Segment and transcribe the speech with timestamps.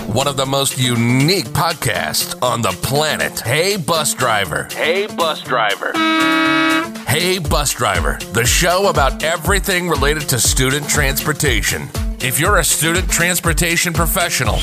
[0.00, 3.40] one of the most unique podcasts on the planet.
[3.40, 4.68] Hey, bus driver.
[4.72, 5.92] Hey, bus driver.
[7.06, 11.88] Hey, bus driver, the show about everything related to student transportation.
[12.20, 14.58] If you're a student transportation professional,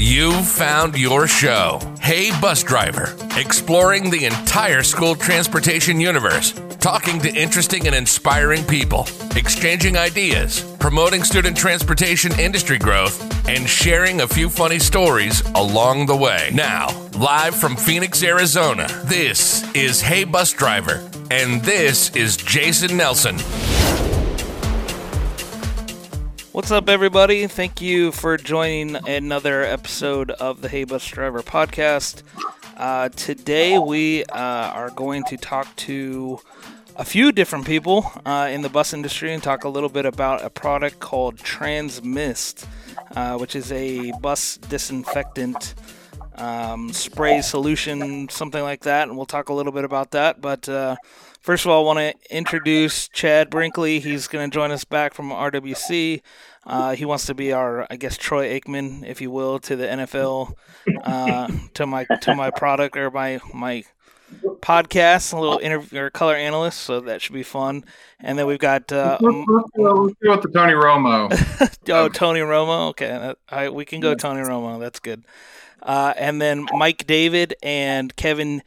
[0.00, 1.80] You've found your show.
[2.00, 9.06] Hey, Bus Driver, exploring the entire school transportation universe, talking to interesting and inspiring people,
[9.34, 16.16] exchanging ideas, promoting student transportation industry growth, and sharing a few funny stories along the
[16.16, 16.50] way.
[16.52, 16.88] Now,
[17.18, 23.38] live from Phoenix, Arizona, this is Hey, Bus Driver, and this is Jason Nelson.
[26.52, 27.46] What's up, everybody?
[27.46, 32.22] Thank you for joining another episode of the Hey Bus Driver podcast.
[32.78, 36.38] Uh, today, we uh, are going to talk to
[36.94, 40.44] a few different people uh, in the bus industry and talk a little bit about
[40.44, 42.64] a product called Transmist,
[43.16, 45.74] uh, which is a bus disinfectant
[46.36, 49.08] um, spray solution, something like that.
[49.08, 50.40] And we'll talk a little bit about that.
[50.40, 50.94] But uh,
[51.48, 54.00] First of all, I want to introduce Chad Brinkley.
[54.00, 56.20] He's going to join us back from RWC.
[56.68, 59.86] Uh, he wants to be our, I guess, Troy Aikman, if you will, to the
[59.86, 60.54] NFL,
[61.02, 63.84] uh, to my to my product or my my
[64.60, 66.80] podcast, a little interview or color analyst.
[66.80, 67.86] So that should be fun.
[68.20, 71.30] And then we've got uh, let's, go with the Tony Romo.
[71.88, 72.90] oh, Tony Romo.
[72.90, 74.78] Okay, I, we can go Tony Romo.
[74.78, 75.24] That's good.
[75.82, 78.62] Uh, and then Mike David and Kevin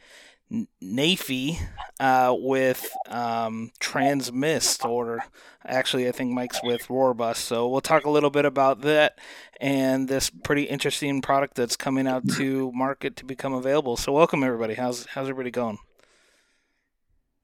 [0.82, 1.58] Nafee
[1.98, 5.24] uh, with um, Transmist, or
[5.64, 7.38] actually, I think Mike's with Rohrer Bus.
[7.38, 9.18] So we'll talk a little bit about that
[9.60, 13.96] and this pretty interesting product that's coming out to market to become available.
[13.96, 14.74] So welcome everybody.
[14.74, 15.78] How's how's everybody going?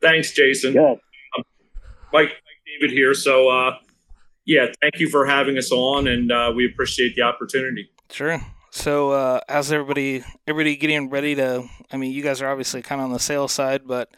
[0.03, 0.77] Thanks, Jason.
[0.79, 0.97] Um,
[2.13, 2.33] Mike, Mike
[2.67, 3.15] David here.
[3.15, 3.79] So uh,
[4.45, 7.91] yeah, thank you for having us on, and uh, we appreciate the opportunity.
[8.11, 8.41] Sure.
[8.79, 10.23] So, uh, how's everybody?
[10.47, 11.69] Everybody getting ready to?
[11.91, 14.09] I mean, you guys are obviously kind of on the sales side, but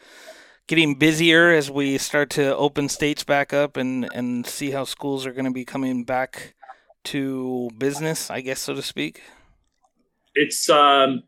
[0.67, 5.25] getting busier as we start to open states back up and and see how schools
[5.25, 6.53] are going to be coming back
[7.05, 9.23] to business, I guess, so to speak.
[10.35, 11.23] It's um,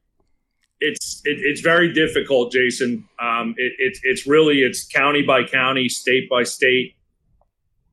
[0.79, 3.09] it's it, it's very difficult, Jason.
[3.19, 6.93] Um, it, it's it's really it's county by county, state by state.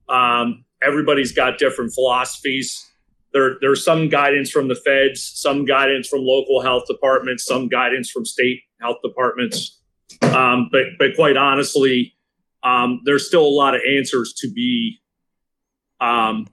[0.07, 2.90] Um, everybody's got different philosophies
[3.33, 8.11] there, there's some guidance from the feds, some guidance from local health departments, some guidance
[8.11, 9.81] from state health departments.
[10.23, 12.17] Um, but, but quite honestly,
[12.63, 15.01] um, there's still a lot of answers to be,
[16.01, 16.47] um,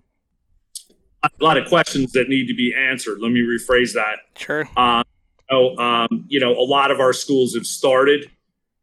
[1.24, 3.18] a lot of questions that need to be answered.
[3.20, 4.20] Let me rephrase that.
[4.38, 4.70] Sure.
[4.78, 5.04] Um,
[5.50, 8.30] so, um, you know, a lot of our schools have started.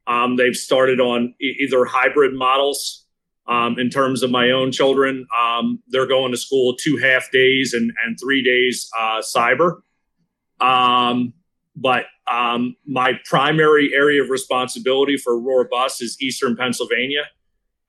[0.06, 3.03] Um, they've started on either hybrid models
[3.46, 7.74] um, in terms of my own children, um, they're going to school two half days
[7.74, 9.80] and, and three days uh, cyber.
[10.60, 11.34] Um,
[11.76, 17.24] but um, my primary area of responsibility for Rohrer Bus is Eastern Pennsylvania.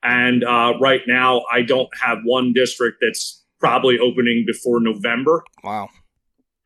[0.02, 5.42] And uh, right now, I don't have one district that's probably opening before November.
[5.64, 5.88] Wow.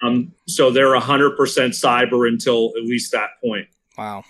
[0.03, 3.69] Um, so they're 100% cyber until at least that point.
[3.97, 4.25] Wow.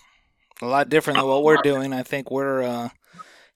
[0.60, 1.94] A lot different than what we're doing.
[1.94, 2.62] I think we're.
[2.62, 2.88] Uh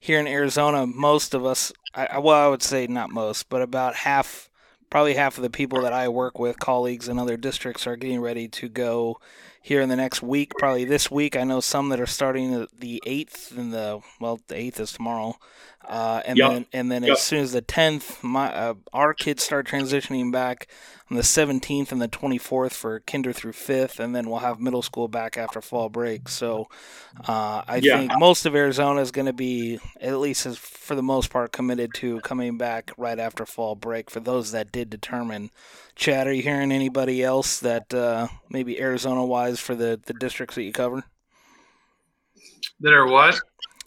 [0.05, 3.95] here in Arizona, most of us, I, well, I would say not most, but about
[3.95, 4.51] half,
[4.91, 8.21] probably half of the people that I work with, colleagues in other districts, are getting
[8.21, 9.19] ready to go
[9.63, 11.35] here in the next week, probably this week.
[11.35, 15.39] I know some that are starting the 8th, and the, well, the 8th is tomorrow.
[15.83, 16.51] Uh, and yep.
[16.51, 17.13] then, and then yep.
[17.13, 20.67] as soon as the 10th, my uh, our kids start transitioning back
[21.09, 24.81] on the 17th and the 24th for kinder through fifth, and then we'll have middle
[24.81, 26.27] school back after fall break.
[26.27, 26.67] So
[27.27, 27.99] uh, I yeah.
[27.99, 31.51] think most of Arizona is going to be, at least as, for the most part,
[31.51, 34.09] committed to coming back right after fall break.
[34.09, 35.51] For those that did determine,
[35.95, 40.55] Chad, are you hearing anybody else that uh, maybe Arizona wise for the the districts
[40.55, 41.03] that you cover?
[42.79, 43.39] That are what?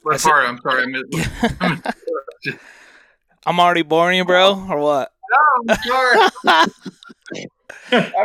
[0.03, 0.49] What part?
[0.49, 2.59] I'm sorry, I missed.
[3.47, 5.13] I'm already boring you, bro, or what?
[5.31, 6.67] No, I'm sorry.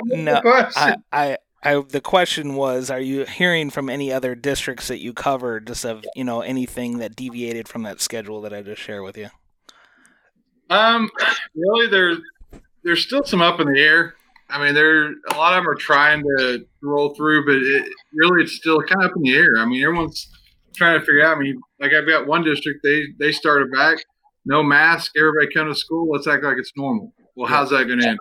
[0.05, 4.99] no, I, I, I, the question was, are you hearing from any other districts that
[4.99, 8.81] you covered, just of you know anything that deviated from that schedule that I just
[8.81, 9.29] shared with you?
[10.69, 11.09] Um,
[11.55, 12.19] really, there's
[12.83, 14.15] there's still some up in the air.
[14.49, 18.43] I mean, there a lot of them are trying to roll through, but it, really,
[18.43, 19.49] it's still kind of up in the air.
[19.57, 20.29] I mean, everyone's
[20.75, 21.37] trying to figure out.
[21.37, 23.99] I mean, like I've got one district, they they started back,
[24.45, 26.09] no mask, everybody come to school.
[26.11, 27.13] Let's act like it's normal.
[27.35, 28.17] Well, how's that going to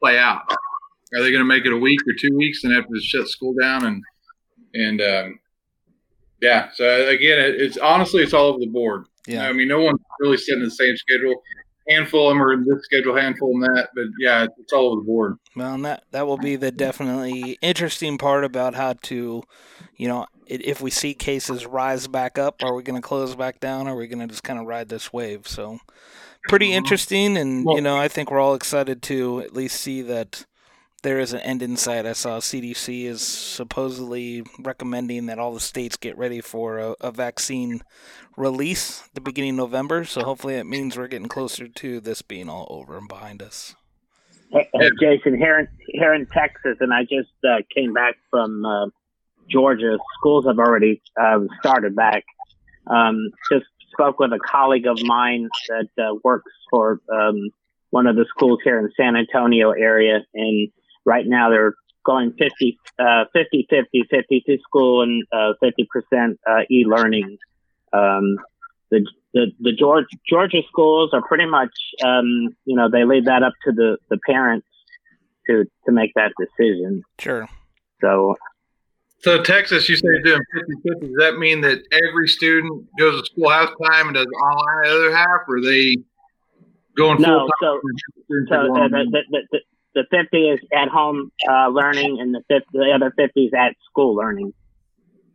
[0.00, 0.42] play out?
[0.50, 3.28] Are they going to make it a week or two weeks and have to shut
[3.28, 4.02] school down and
[4.74, 5.38] and um,
[6.40, 6.68] yeah?
[6.74, 9.06] So again, it, it's honestly it's all over the board.
[9.26, 9.48] Yeah.
[9.48, 11.34] I mean, no one's really setting the same schedule.
[11.88, 13.88] handful of them are in this schedule, handful in that.
[13.94, 15.36] But yeah, it's all over the board.
[15.56, 19.42] Well, and that that will be the definitely interesting part about how to,
[19.96, 23.60] you know, if we see cases rise back up, are we going to close back
[23.60, 23.86] down?
[23.86, 25.46] Or are we going to just kind of ride this wave?
[25.46, 25.78] So,
[26.48, 26.78] pretty mm-hmm.
[26.78, 30.44] interesting, and well, you know, I think we're all excited to at least see that
[31.02, 32.06] there is an end in sight.
[32.06, 37.12] I saw CDC is supposedly recommending that all the states get ready for a, a
[37.12, 37.82] vaccine
[38.36, 40.04] release the beginning of November.
[40.04, 43.76] So hopefully it means we're getting closer to this being all over and behind us.
[44.50, 48.64] Hey, hey Jason, here in, here in Texas, and I just uh, came back from
[48.64, 48.86] uh,
[49.48, 49.98] Georgia.
[50.18, 52.24] Schools have already uh, started back.
[52.86, 53.66] Um, just
[53.98, 57.50] spoke with a colleague of mine that uh, works for um,
[57.90, 60.68] one of the schools here in the San Antonio area, and
[61.04, 61.74] right now they're
[62.04, 67.38] going 50, uh, 50, 50, 50 to school and uh, 50% uh, e-learning.
[67.92, 68.36] Um,
[68.90, 73.42] the, the, the Georgia, Georgia schools are pretty much, um, you know, they leave that
[73.42, 74.66] up to the, the parents
[75.48, 77.02] to, to make that decision.
[77.18, 77.48] Sure.
[78.00, 78.36] So,
[79.20, 81.06] so Texas, you say you're doing 50 50.
[81.06, 84.90] Does that mean that every student goes to school half time and does online the
[84.90, 85.96] other half, or are they
[86.96, 87.80] going no, so,
[88.48, 89.60] so uh, the, the, the,
[89.94, 93.74] the 50 is at home uh, learning, and the 50, the other 50 is at
[93.90, 94.52] school learning.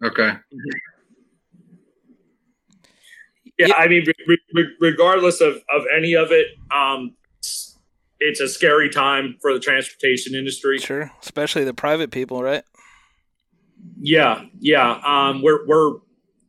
[0.03, 0.33] Okay.
[3.57, 7.15] Yeah, I mean, re- re- regardless of, of any of it, um,
[8.19, 10.79] it's a scary time for the transportation industry.
[10.79, 12.63] Sure, especially the private people, right?
[13.99, 14.99] Yeah, yeah.
[15.05, 15.99] Um, we're we're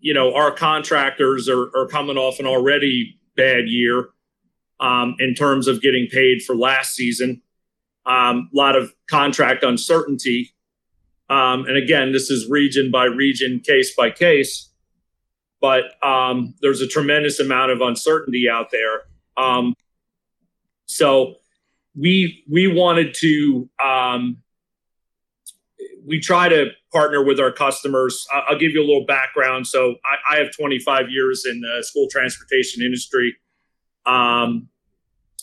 [0.00, 4.08] you know our contractors are, are coming off an already bad year
[4.80, 7.42] um, in terms of getting paid for last season
[8.06, 10.54] a um, lot of contract uncertainty.
[11.30, 14.70] Um, and again, this is region by region, case by case,
[15.60, 19.02] but um, there's a tremendous amount of uncertainty out there.
[19.36, 19.74] Um,
[20.86, 21.36] so
[21.98, 24.36] we we wanted to um,
[26.06, 28.26] we try to partner with our customers.
[28.32, 29.66] I'll give you a little background.
[29.66, 33.36] So I, I have 25 years in the school transportation industry.
[34.04, 34.68] Um,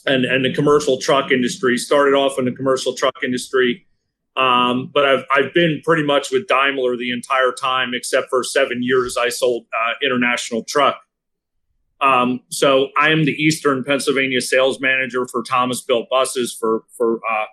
[0.05, 1.77] and, and the commercial truck industry.
[1.77, 3.85] Started off in the commercial truck industry,
[4.35, 8.81] um, but I've, I've been pretty much with Daimler the entire time, except for seven
[8.81, 11.01] years I sold uh, international truck.
[11.99, 17.17] Um, so I am the Eastern Pennsylvania sales manager for Thomas Built Buses for for
[17.17, 17.45] uh,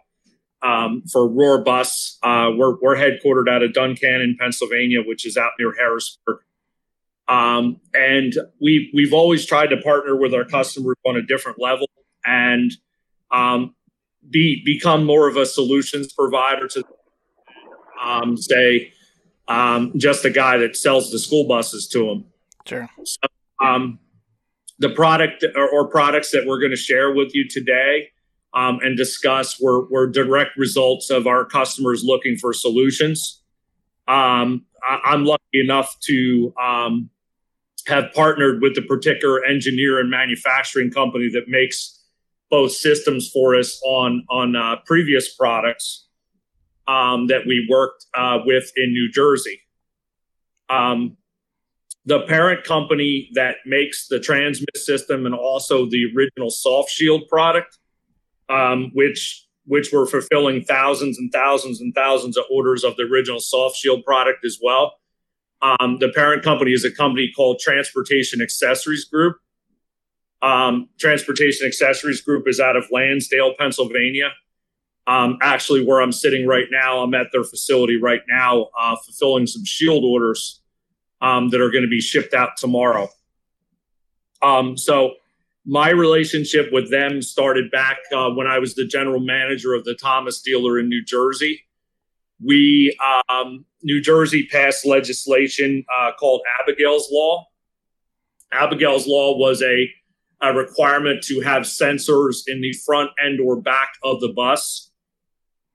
[0.62, 2.18] um, for Rohrer Bus.
[2.22, 6.40] Uh, we're, we're headquartered out of Duncannon, Pennsylvania, which is out near Harrisburg.
[7.28, 11.86] Um, and we we've always tried to partner with our customers on a different level
[12.24, 12.72] and
[13.30, 13.74] um,
[14.30, 16.84] be become more of a solutions provider to
[18.02, 18.92] um, say
[19.46, 22.24] um, just a guy that sells the school buses to them.
[22.66, 22.88] Sure.
[23.04, 23.20] So,
[23.62, 23.98] um,
[24.78, 28.10] the product or, or, products that we're going to share with you today
[28.54, 33.42] um, and discuss were, were direct results of our customers looking for solutions.
[34.06, 37.10] Um, I, am lucky enough to um,
[37.86, 42.02] have partnered with the particular engineer and manufacturing company that makes
[42.50, 46.06] both systems for us on on uh, previous products
[46.86, 49.60] um, that we worked uh, with in New Jersey.
[50.70, 51.16] Um,
[52.06, 57.76] the parent company that makes the Transmist system and also the original soft shield product,
[58.48, 63.38] um, which which were fulfilling thousands and thousands and thousands of orders of the original
[63.38, 64.94] soft shield product as well.
[65.60, 69.36] Um, the parent company is a company called Transportation Accessories Group
[70.42, 74.32] um, Transportation Accessories Group is out of Lansdale, Pennsylvania.
[75.06, 79.46] Um, actually, where I'm sitting right now, I'm at their facility right now, uh, fulfilling
[79.46, 80.60] some shield orders
[81.20, 83.08] um, that are going to be shipped out tomorrow.
[84.42, 85.14] Um, so,
[85.68, 89.94] my relationship with them started back uh, when I was the general manager of the
[89.94, 91.60] Thomas dealer in New Jersey.
[92.42, 92.96] We,
[93.28, 97.48] um, New Jersey passed legislation uh, called Abigail's Law.
[98.50, 99.90] Abigail's Law was a
[100.40, 104.92] a requirement to have sensors in the front end or back of the bus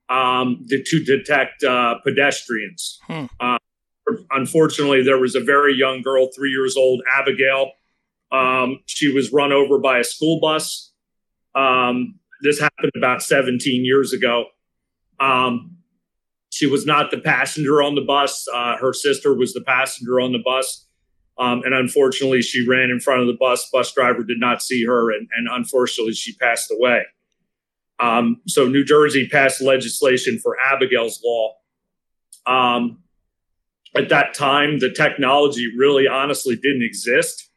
[0.09, 2.97] um, to detect uh, pedestrians.
[3.03, 3.25] Hmm.
[3.41, 3.57] Uh,
[4.31, 7.71] unfortunately, there was a very young girl, three years old, Abigail.
[8.33, 10.91] Um, she was run over by a school bus.
[11.55, 14.45] Um, this happened about 17 years ago.
[15.19, 15.77] Um,
[16.49, 18.45] she was not the passenger on the bus.
[18.53, 20.87] Uh, her sister was the passenger on the bus.
[21.37, 23.69] Um, and unfortunately, she ran in front of the bus.
[23.71, 27.03] Bus driver did not see her, and, and unfortunately, she passed away.
[27.99, 31.55] Um, so, New Jersey passed legislation for Abigail's Law.
[32.45, 32.99] Um,
[33.95, 37.49] at that time, the technology really honestly didn't exist.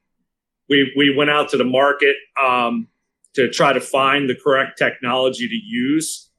[0.68, 2.88] We, we went out to the market um,
[3.34, 6.30] to try to find the correct technology to use.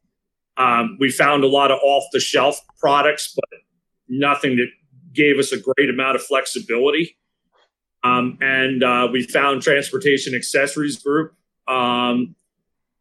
[0.58, 3.60] Um, we found a lot of off the shelf products, but
[4.10, 4.68] nothing that
[5.14, 7.18] gave us a great amount of flexibility.
[8.04, 11.34] Um, and uh, we found Transportation Accessories Group,
[11.68, 12.36] um,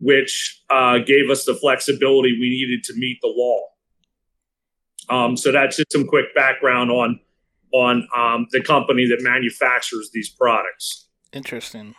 [0.01, 3.63] which uh, gave us the flexibility we needed to meet the law.
[5.09, 7.21] Um, so that's just some quick background on
[7.73, 11.06] on um, the company that manufactures these products.
[11.37, 11.95] Interesting.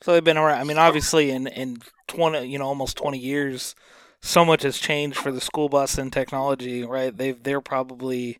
[0.00, 0.60] So they've been around.
[0.60, 3.74] I mean, obviously, in in twenty, you know, almost twenty years,
[4.20, 6.84] so much has changed for the school bus and technology.
[6.84, 7.16] Right?
[7.16, 8.38] They've they're probably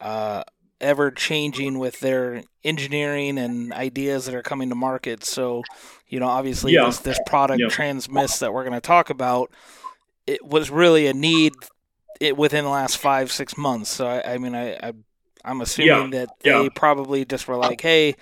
[0.00, 0.42] uh,
[0.80, 5.24] ever changing with their engineering and ideas that are coming to market.
[5.24, 5.62] So,
[6.08, 6.86] you know, obviously, yeah.
[6.86, 7.68] this this product yeah.
[7.68, 9.50] Transmist that we're going to talk about.
[10.26, 11.54] It was really a need
[12.20, 13.90] it within the last five six months.
[13.90, 14.92] So I, I mean, I, I
[15.44, 16.26] I'm assuming yeah.
[16.26, 18.16] that they probably just were like, hey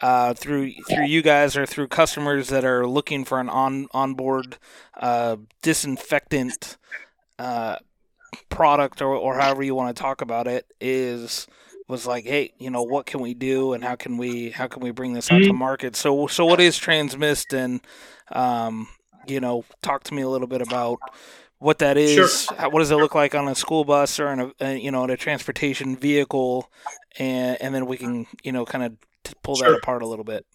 [0.00, 4.56] uh, through through you guys or through customers that are looking for an on onboard
[4.98, 6.76] uh, disinfectant
[7.38, 7.76] uh,
[8.48, 11.46] product or, or however you want to talk about it is
[11.88, 14.82] was like hey you know what can we do and how can we how can
[14.82, 15.48] we bring this out mm-hmm.
[15.48, 17.80] to market so so what is transmist and
[18.30, 18.88] um,
[19.26, 20.98] you know talk to me a little bit about
[21.58, 22.56] what that is sure.
[22.56, 24.90] how, what does it look like on a school bus or in a, a you
[24.90, 26.70] know in a transportation vehicle
[27.18, 28.96] and and then we can you know kind of
[29.42, 29.70] pull sure.
[29.70, 30.46] that apart a little bit.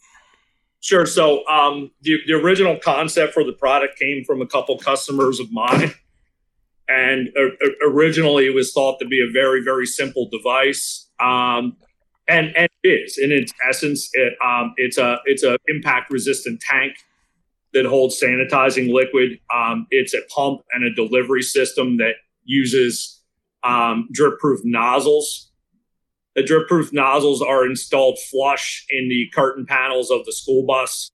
[0.79, 1.05] Sure.
[1.05, 5.51] So um, the, the original concept for the product came from a couple customers of
[5.51, 5.93] mine.
[6.87, 7.49] And uh,
[7.85, 11.09] originally it was thought to be a very, very simple device.
[11.19, 11.75] Um,
[12.29, 16.61] and, and it is in its essence, it, um, it's a it's a impact resistant
[16.61, 16.93] tank
[17.73, 19.39] that holds sanitizing liquid.
[19.53, 23.21] Um, it's a pump and a delivery system that uses
[23.63, 25.46] um, drip proof nozzles
[26.37, 31.09] the drip proof nozzles are installed flush in the curtain panels of the school bus.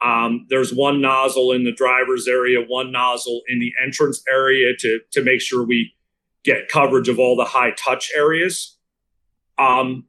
[0.00, 5.00] Um, there's one nozzle in the driver's area, one nozzle in the entrance area to,
[5.10, 5.92] to make sure we
[6.44, 8.78] get coverage of all the high touch areas.
[9.58, 10.04] Um,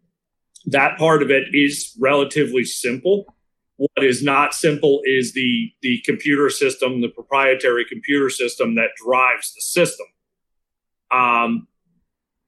[0.67, 3.35] that part of it is relatively simple.
[3.77, 9.55] What is not simple is the, the computer system, the proprietary computer system that drives
[9.55, 10.05] the system.
[11.11, 11.67] Um,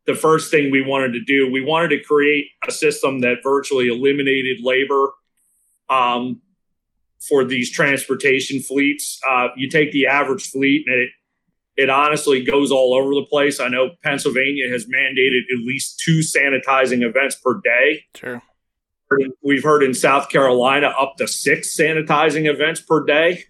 [0.05, 1.51] the first thing we wanted to do.
[1.51, 5.13] We wanted to create a system that virtually eliminated labor
[5.89, 6.41] um,
[7.27, 9.19] for these transportation fleets.
[9.29, 11.09] Uh, you take the average fleet, and it
[11.75, 13.59] it honestly goes all over the place.
[13.59, 18.05] I know Pennsylvania has mandated at least two sanitizing events per day.
[18.15, 18.43] Sure.
[19.43, 23.45] We've heard in South Carolina up to six sanitizing events per day.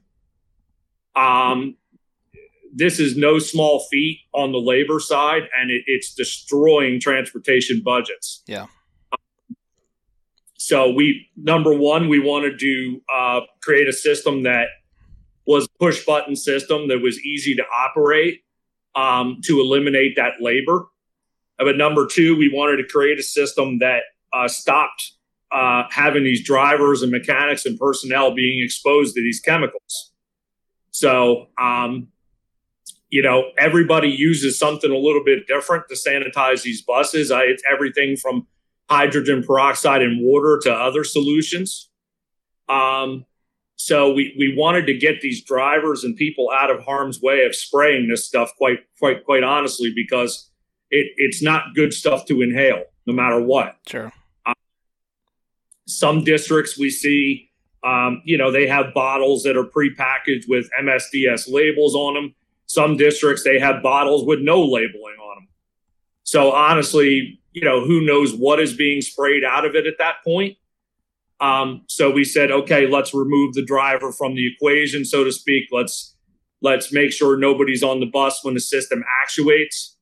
[1.16, 1.78] Um,
[2.76, 8.44] this is no small feat on the labor side, and it, it's destroying transportation budgets.
[8.48, 8.68] Yeah.
[10.56, 14.68] So we number one, we wanted to uh, create a system that
[15.46, 18.44] was push button system that was easy to operate
[18.96, 20.86] um, to eliminate that labor.
[21.58, 25.14] But number two, we wanted to create a system that uh, stopped
[25.52, 30.12] uh, having these drivers and mechanics and personnel being exposed to these chemicals.
[30.92, 32.08] So um,
[33.14, 37.30] you know, everybody uses something a little bit different to sanitize these buses.
[37.30, 38.48] I, it's everything from
[38.90, 41.92] hydrogen peroxide and water to other solutions.
[42.68, 43.28] Um,
[43.76, 47.54] so we, we wanted to get these drivers and people out of harm's way of
[47.54, 50.50] spraying this stuff quite quite quite honestly because
[50.90, 53.78] it, it's not good stuff to inhale no matter what.
[53.88, 54.12] Sure.
[54.48, 54.56] Um,
[55.88, 57.52] some districts we see,
[57.84, 62.98] um, you know, they have bottles that are prepackaged with MSDS labels on them some
[62.98, 65.48] districts, they have bottles with no labeling on them.
[66.24, 70.16] So honestly, you know, who knows what is being sprayed out of it at that
[70.24, 70.58] point.
[71.40, 75.66] Um, so we said, okay, let's remove the driver from the equation, so to speak.
[75.72, 76.16] Let's
[76.62, 79.98] let's make sure nobody's on the bus when the system actuates.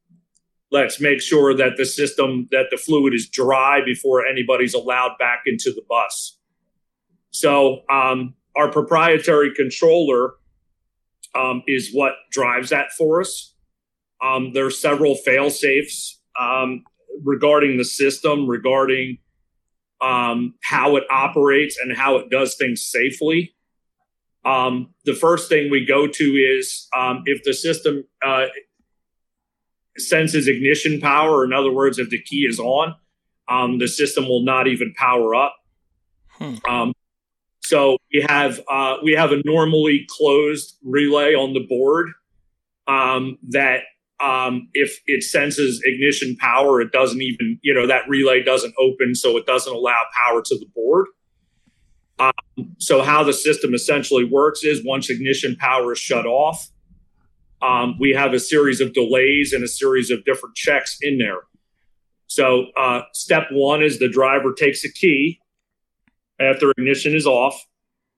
[0.72, 5.42] Let's make sure that the system that the fluid is dry before anybody's allowed back
[5.46, 6.38] into the bus.
[7.32, 10.36] So um, our proprietary controller
[11.36, 13.54] um, is what drives that for us.
[14.24, 16.84] Um, there are several fail safes um,
[17.24, 19.18] regarding the system, regarding
[20.02, 23.56] um, how it operates and how it does things safely.
[24.44, 28.48] Um, the first thing we go to is um, if the system uh,
[29.98, 32.96] senses ignition power, in other words, if the key is on,
[33.78, 35.56] the system will not even power up.
[36.32, 36.92] Hmm.
[37.72, 42.10] So we have uh, we have a normally closed relay on the board
[42.86, 43.84] um, that
[44.22, 49.16] um, if it senses ignition power, it doesn't even you know that relay doesn't open,
[49.16, 51.06] so it doesn't allow power to the board.
[52.20, 56.68] Um, so how the system essentially works is once ignition power is shut off,
[57.62, 61.40] um, we have a series of delays and a series of different checks in there.
[62.28, 65.41] So uh, step one is the driver takes a key
[66.42, 67.64] after ignition is off.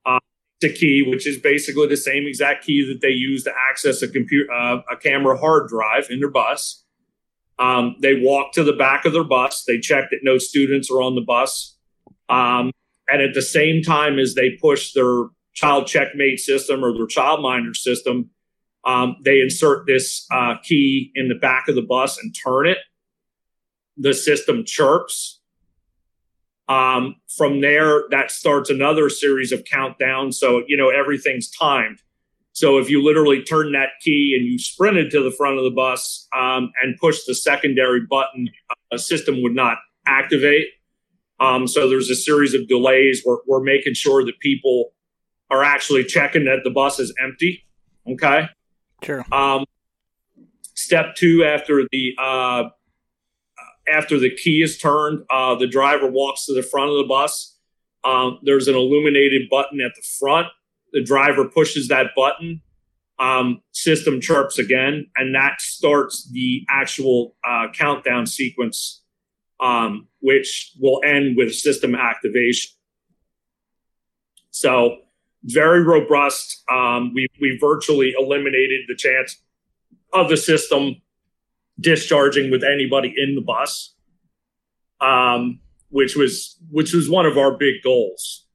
[0.06, 0.20] Uh,
[0.62, 4.08] the key, which is basically the same exact key that they use to access a
[4.08, 6.84] computer, uh, a camera hard drive in their bus.
[7.60, 9.64] Um, they walk to the back of their bus.
[9.68, 11.78] They check that no students are on the bus.
[12.30, 12.72] Um,
[13.10, 17.76] and at the same time as they push their child checkmate system or their childminder
[17.76, 18.32] system,
[18.86, 22.80] um, they insert this uh, key in the back of the bus and turn it.
[23.98, 25.40] The system chirps.
[26.70, 30.36] Um, from there, that starts another series of countdowns.
[30.36, 32.02] So, you know, everything's timed.
[32.54, 35.72] So if you literally turn that key and you sprinted to the front of the
[35.72, 38.50] bus um, and push the secondary button,
[38.92, 40.68] a system would not activate.
[41.40, 43.24] Um, so there's a series of delays.
[43.26, 44.94] We're, we're making sure that people
[45.50, 47.66] are actually checking that the bus is empty.
[48.08, 48.48] Okay.
[49.02, 49.26] Sure.
[49.32, 49.66] Um,
[50.76, 52.70] step two, after the uh,
[53.92, 57.58] after the key is turned, uh, the driver walks to the front of the bus.
[58.04, 60.48] Um, there's an illuminated button at the front
[60.94, 62.62] the driver pushes that button,
[63.20, 69.02] um, system chirps again, and that starts the actual uh, countdown sequence,
[69.60, 72.72] um, which will end with system activation.
[74.52, 74.98] So,
[75.44, 76.64] very robust.
[76.72, 79.42] Um, we we virtually eliminated the chance
[80.14, 81.02] of the system
[81.80, 83.96] discharging with anybody in the bus,
[85.02, 88.46] um, which was which was one of our big goals.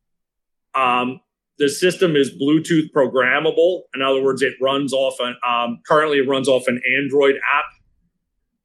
[0.75, 1.21] Um,
[1.59, 3.83] the system is Bluetooth programmable.
[3.95, 7.65] In other words, it runs off an um, currently it runs off an Android app.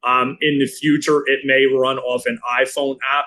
[0.04, 3.24] Um, in the future, it may run off an iPhone app,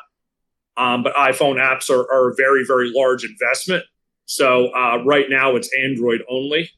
[0.77, 3.83] um, but iPhone apps are, are, a very very large investment.
[4.25, 6.69] So uh, right now, it's Android only.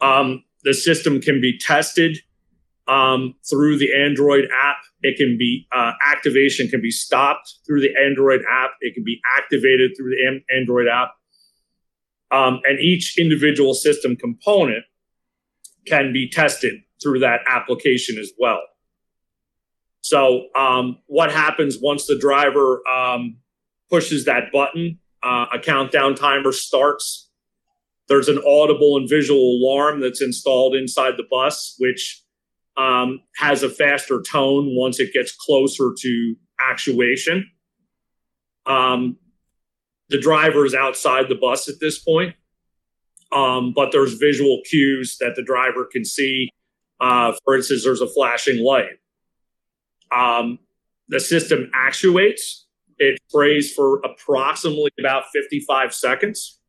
[0.00, 2.18] Um, the system can be tested
[2.86, 4.76] um, through the Android app.
[5.02, 8.72] It can be uh, activation can be stopped through the Android app.
[8.80, 11.12] It can be activated through the Android app
[12.34, 14.84] um, and each individual system component
[15.86, 18.60] can be tested through that application as well.
[20.00, 23.36] So, um, what happens once the driver um,
[23.88, 24.98] pushes that button?
[25.22, 27.30] Uh, a countdown timer starts.
[28.08, 32.22] There's an audible and visual alarm that's installed inside the bus, which
[32.76, 37.50] um, has a faster tone once it gets closer to actuation.
[38.66, 39.18] Um,
[40.08, 42.34] the driver is outside the bus at this point,
[43.32, 46.50] um, but there's visual cues that the driver can see.
[47.00, 48.98] Uh, for instance, there's a flashing light.
[50.12, 50.58] Um,
[51.08, 52.66] the system actuates.
[52.98, 56.60] It sprays for approximately about 55 seconds,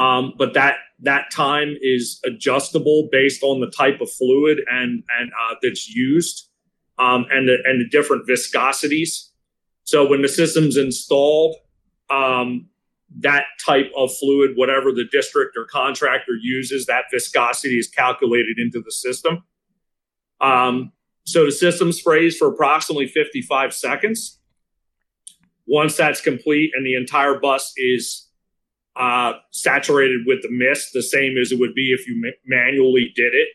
[0.00, 5.30] um, but that that time is adjustable based on the type of fluid and and
[5.30, 6.48] uh, that's used
[6.98, 9.28] um, and the, and the different viscosities.
[9.84, 11.56] So when the system's installed,
[12.10, 12.68] um,
[13.18, 18.80] that type of fluid, whatever the district or contractor uses, that viscosity is calculated into
[18.80, 19.42] the system.
[20.40, 20.92] Um,
[21.24, 24.38] so the system sprays for approximately 55 seconds.
[25.66, 28.29] Once that's complete and the entire bus is
[28.96, 33.12] uh, saturated with the mist, the same as it would be if you ma- manually
[33.14, 33.48] did it,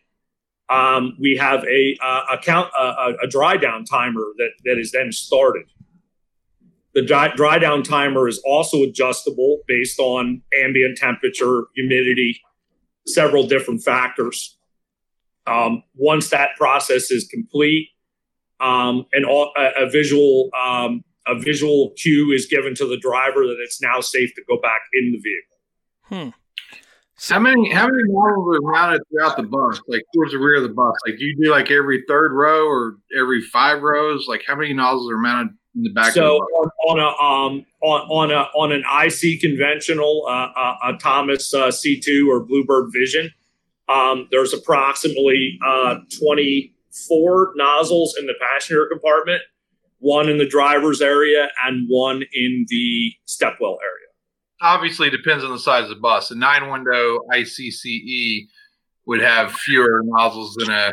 [0.69, 4.91] um, we have a, uh, a, count, a, a dry down timer that, that is
[4.91, 5.65] then started.
[6.95, 12.39] The dry, dry down timer is also adjustable based on ambient temperature, humidity,
[13.05, 14.57] several different factors.
[15.45, 17.89] Um, once that process is complete,
[18.59, 23.45] um, and all, a, a, visual um, a visual cue is given to the driver
[23.45, 25.55] that it's now safe to go back in the vehicle.
[26.07, 26.29] Hmm.
[27.29, 30.63] how many how many models are mounted throughout the bus, like towards the rear of
[30.63, 30.93] the bus?
[31.07, 34.27] Like, do you do like every third row or every five rows?
[34.27, 36.13] Like, how many nozzles are mounted in the back.
[36.13, 40.93] So on, on, a um on on a on an IC conventional uh, uh, a
[40.97, 43.31] Thomas uh, C2 or Bluebird Vision,
[43.89, 49.41] um, there's approximately uh, 24 nozzles in the passenger compartment,
[50.05, 54.07] one in the driver's area, and one in the stepwell area.
[54.61, 56.29] Obviously, depends on the size of the bus.
[56.29, 58.47] A nine window ICCE
[59.07, 60.91] would have fewer nozzles than a,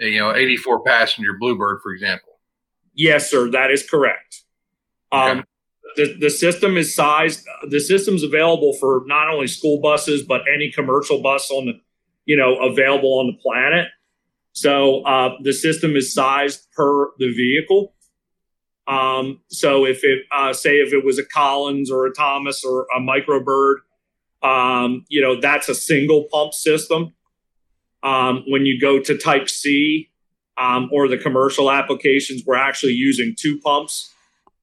[0.00, 2.40] a you know 84 passenger Bluebird, for example.
[2.94, 3.50] Yes, sir.
[3.50, 4.44] That is correct.
[5.12, 5.44] Um,
[5.96, 7.46] the, the system is sized.
[7.68, 11.72] The system's available for not only school buses but any commercial bus on the,
[12.24, 13.88] you know, available on the planet.
[14.52, 17.92] So uh, the system is sized per the vehicle.
[18.88, 22.86] Um, so if it, uh, say, if it was a Collins or a Thomas or
[22.96, 23.76] a Microbird,
[24.42, 27.12] um, you know, that's a single pump system.
[28.02, 30.10] Um, when you go to Type C
[30.56, 34.12] um, or the commercial applications, we're actually using two pumps.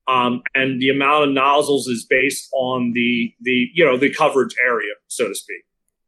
[0.07, 4.53] Um, and the amount of nozzles is based on the the you know the coverage
[4.65, 5.63] area, so to speak.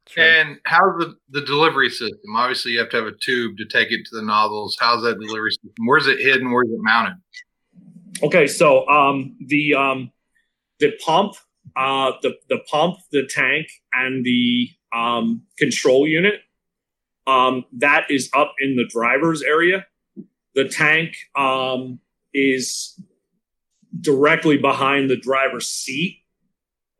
[0.08, 0.24] Sure.
[0.24, 2.36] And how's the, the delivery system?
[2.36, 4.78] Obviously, you have to have a tube to take it to the nozzles.
[4.80, 5.86] How's that delivery system?
[5.86, 6.52] Where's it hidden?
[6.52, 7.16] Where's it mounted?
[8.24, 10.12] Okay, so um, the um,
[10.80, 11.36] the pump,
[11.76, 16.42] uh, the the pump, the tank, and the um, control unit,
[17.28, 19.86] um, that is up in the driver's area.
[20.54, 22.00] The tank um,
[22.34, 23.00] is
[24.00, 26.20] directly behind the driver's seat.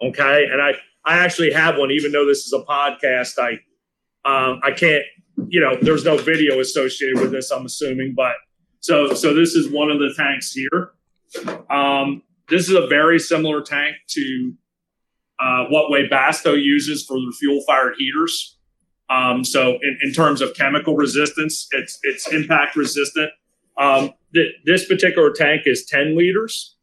[0.02, 0.74] Okay, and I
[1.06, 3.40] I actually have one, even though this is a podcast.
[3.40, 3.52] I
[4.26, 5.04] um, I can't,
[5.48, 7.52] you know, there's no video associated with this.
[7.52, 8.34] I'm assuming, but
[8.82, 10.92] so so this is one of the tanks here.
[11.70, 14.54] Um, this is a very similar tank to
[15.40, 18.58] uh, what Webasto uses for their fuel fired heaters.
[19.10, 23.30] Um, so in, in, terms of chemical resistance, it's it's impact resistant.
[23.78, 26.76] Um, th- this particular tank is 10 liters.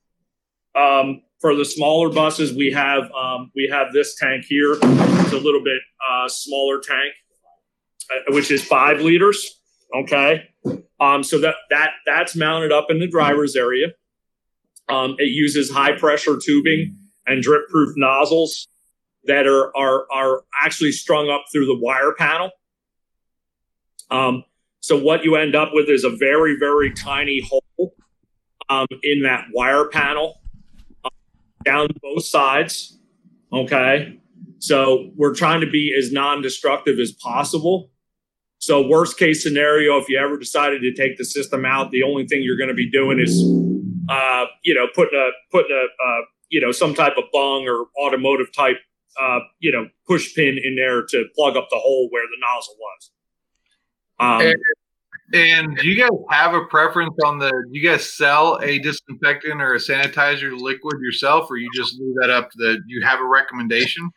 [0.77, 4.75] Um, for the smaller buses, we have um, we have this tank here.
[4.81, 7.12] It's a little bit uh, smaller tank,
[8.11, 9.61] uh, which is five liters.
[9.95, 10.49] Okay,
[11.01, 13.88] um, so that that that's mounted up in the driver's area.
[14.92, 16.94] Um, it uses high pressure tubing
[17.26, 18.68] and drip proof nozzles
[19.24, 22.50] that are, are, are actually strung up through the wire panel.
[24.11, 24.44] Um,
[24.81, 27.94] so what you end up with is a very, very tiny hole
[28.68, 30.42] um, in that wire panel
[31.07, 31.11] um,
[31.64, 32.98] down both sides.
[33.50, 34.20] Okay.
[34.59, 37.90] So we're trying to be as non-destructive as possible.
[38.59, 42.26] So worst case scenario, if you ever decided to take the system out, the only
[42.26, 43.42] thing you're going to be doing is
[44.09, 47.87] uh, you know, putting a putting a uh, you know some type of bung or
[48.05, 48.77] automotive type
[49.21, 52.77] uh, you know push pin in there to plug up the hole where the nozzle
[52.79, 53.11] was.
[54.21, 54.57] Um, and,
[55.35, 57.51] and, do you guys have a preference on the?
[57.51, 62.15] Do you guys sell a disinfectant or a sanitizer liquid yourself, or you just leave
[62.21, 62.79] that up to the?
[62.87, 64.11] You have a recommendation?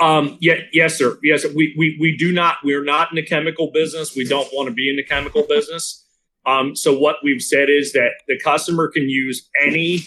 [0.00, 1.18] Um, yeah, yes, sir.
[1.22, 2.56] Yes, we, we we do not.
[2.64, 4.16] We're not in the chemical business.
[4.16, 6.03] We don't want to be in the chemical business.
[6.46, 10.06] Um, so what we've said is that the customer can use any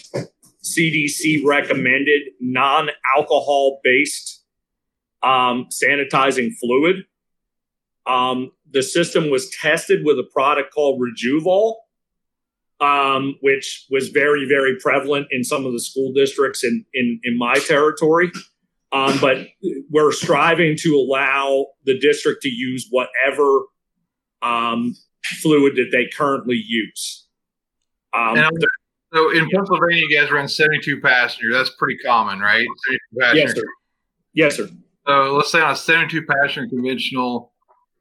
[0.62, 4.44] CDC recommended non-alcohol based
[5.22, 7.04] um, sanitizing fluid.
[8.06, 11.74] Um, the system was tested with a product called Rejuvol,
[12.80, 17.36] um, which was very, very prevalent in some of the school districts in in, in
[17.36, 18.30] my territory.
[18.90, 19.48] Um, but
[19.90, 23.64] we're striving to allow the district to use whatever
[24.40, 24.96] um,
[25.36, 27.26] fluid that they currently use.
[28.12, 28.36] Um,
[29.12, 31.52] so in Pennsylvania, you guys run 72 passenger.
[31.52, 32.66] That's pretty common, right?
[33.34, 33.64] Yes, sir.
[34.34, 34.68] Yes, sir.
[35.06, 37.52] So let's say on a 72 passenger conventional,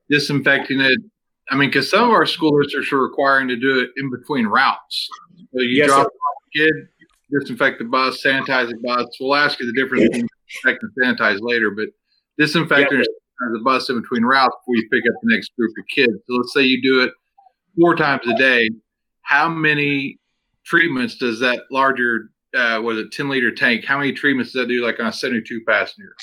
[0.10, 1.00] disinfecting it.
[1.50, 4.48] I mean, because some of our school districts are requiring to do it in between
[4.48, 5.08] routes.
[5.54, 6.74] So you yes, drop a kid,
[7.32, 9.06] disinfect the bus, sanitize the bus.
[9.22, 11.88] We'll ask you the difference between disinfect and sanitize later, but
[12.38, 13.04] disinfecting
[13.42, 16.14] yes, the bus in between routes before you pick up the next group of kids.
[16.28, 17.12] So let's say you do it
[17.80, 18.70] four times a day.
[19.22, 20.20] How many
[20.66, 23.86] treatments does that larger, uh, was it 10 liter tank?
[23.86, 26.16] How many treatments does that do like on a 72 passenger?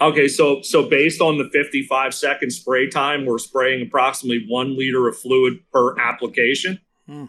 [0.00, 5.06] Okay, so so based on the 55 second spray time, we're spraying approximately one liter
[5.08, 6.80] of fluid per application.
[7.06, 7.26] Hmm.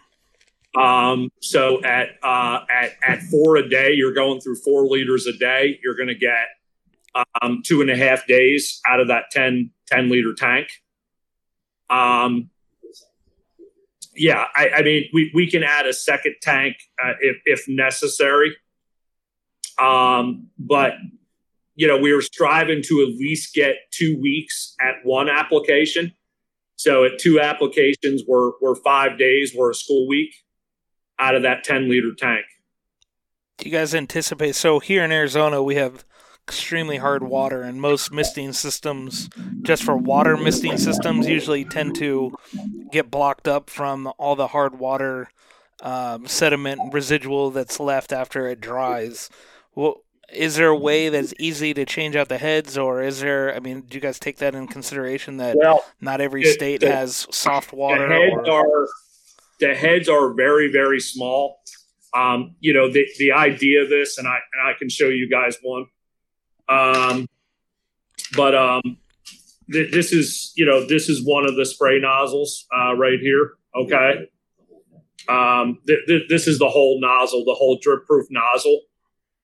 [0.80, 5.34] Um, so at uh, at at four a day, you're going through four liters a
[5.34, 5.82] day.
[5.84, 6.48] You're going to get
[7.16, 10.68] um, two and a half days out of that 10, 10 liter tank.
[11.90, 12.50] Um,
[14.16, 18.56] yeah, I, I, mean, we, we can add a second tank uh, if, if necessary.
[19.80, 20.94] Um, but,
[21.76, 26.14] you know, we were striving to at least get two weeks at one application.
[26.76, 30.34] So at two applications, we're, we're five days, we're a school week
[31.20, 32.46] out of that 10 liter tank.
[33.58, 34.56] Do you guys anticipate?
[34.56, 36.04] So here in Arizona, we have
[36.52, 39.30] extremely hard water, and most misting systems,
[39.62, 42.34] just for water misting systems, usually tend to
[42.92, 45.30] get blocked up from all the hard water
[45.82, 49.30] um, sediment residual that's left after it dries.
[49.76, 53.56] Well, is there a way that's easy to change out the heads, or is there?
[53.56, 56.92] I mean, do you guys take that in consideration that well, not every state the,
[56.92, 58.08] has soft water?
[58.10, 58.52] The heads or...
[58.52, 58.88] are
[59.62, 61.60] the heads are very very small.
[62.14, 65.30] Um, you know the the idea of this, and I and I can show you
[65.30, 65.86] guys one.
[66.72, 67.28] Um,
[68.36, 68.98] but um,
[69.72, 73.54] th- this is, you know, this is one of the spray nozzles uh, right here.
[73.76, 74.30] Okay.
[75.28, 78.82] Um, th- th- this is the whole nozzle, the whole drip proof nozzle.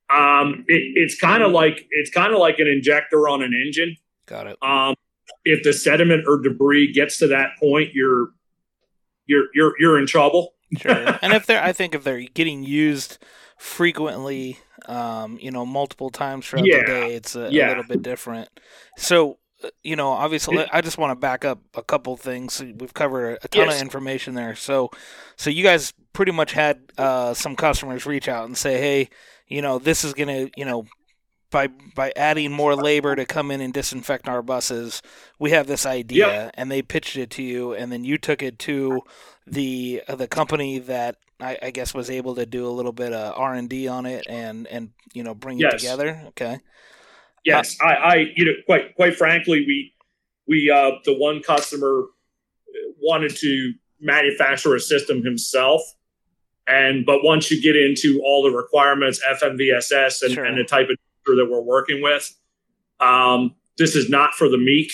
[0.10, 3.98] Um, it, it's kind of like it's kind of like an injector on an engine.
[4.26, 4.58] Got it.
[4.62, 4.96] Um,
[5.44, 8.30] if the sediment or debris gets to that point, you're
[9.26, 10.54] you're you're you're in trouble.
[10.78, 10.92] Sure.
[11.22, 13.18] and if they're, I think if they're getting used
[13.58, 16.80] frequently, um, you know, multiple times throughout Yeah.
[16.80, 18.50] the day, it's a, a little bit different.
[18.98, 22.62] So, uh, you know, obviously, I just want to back up a couple things.
[22.62, 23.76] We've covered a ton Yes.
[23.76, 24.56] of information there.
[24.56, 24.92] So,
[25.36, 29.10] so you guys pretty much had uh, some customers reach out and say, hey,
[29.48, 30.86] you know, this is gonna, you know.
[31.50, 35.02] By by adding more labor to come in and disinfect our buses,
[35.40, 38.60] we have this idea, and they pitched it to you, and then you took it
[38.60, 39.00] to
[39.46, 43.14] the uh, the company that I, I guess was able to do a little bit
[43.14, 46.24] of R and D on it and and you know bring it together.
[46.30, 46.60] Okay.
[47.48, 49.94] Yes, I, I, you know, quite, quite frankly, we,
[50.50, 52.08] we, uh, the one customer
[53.02, 55.82] wanted to manufacture a system himself,
[56.68, 60.44] and but once you get into all the requirements, FMVSS, and, Sure.
[60.44, 62.34] and the type of that we're working with,
[63.00, 64.92] um, this is not for the meek.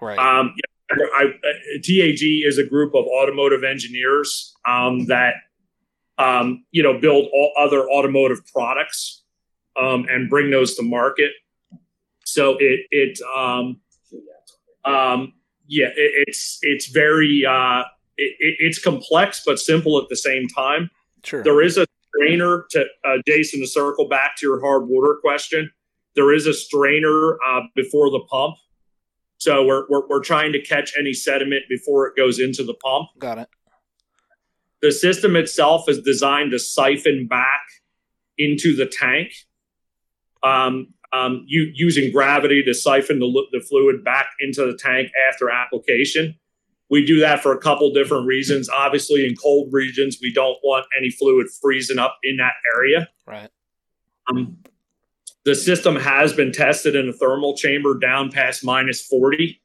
[0.00, 0.18] Right.
[0.18, 5.34] Um, yeah, I, I, TAG is a group of automotive engineers um, that
[6.18, 9.22] um, you know build all other automotive products
[9.80, 11.30] um, and bring those to market.
[12.24, 13.80] So it it um,
[14.84, 15.32] um,
[15.66, 17.82] yeah it, it's it's very uh,
[18.16, 20.90] it, it- it's complex but simple at the same time.
[21.24, 21.42] sure.
[21.42, 25.70] There is a strainer to uh, Jason to circle back to your hard water question.
[26.14, 28.56] There is a strainer uh, before the pump,
[29.38, 33.08] so we're, we're we're trying to catch any sediment before it goes into the pump.
[33.18, 33.48] Got it.
[34.82, 37.62] The system itself is designed to siphon back
[38.36, 39.32] into the tank,
[40.42, 45.50] um, um, you, using gravity to siphon the, the fluid back into the tank after
[45.50, 46.34] application.
[46.90, 48.68] We do that for a couple different reasons.
[48.68, 53.08] Obviously, in cold regions, we don't want any fluid freezing up in that area.
[53.26, 53.48] Right.
[54.30, 54.58] Um,
[55.44, 59.61] the system has been tested in a thermal chamber down past minus 40.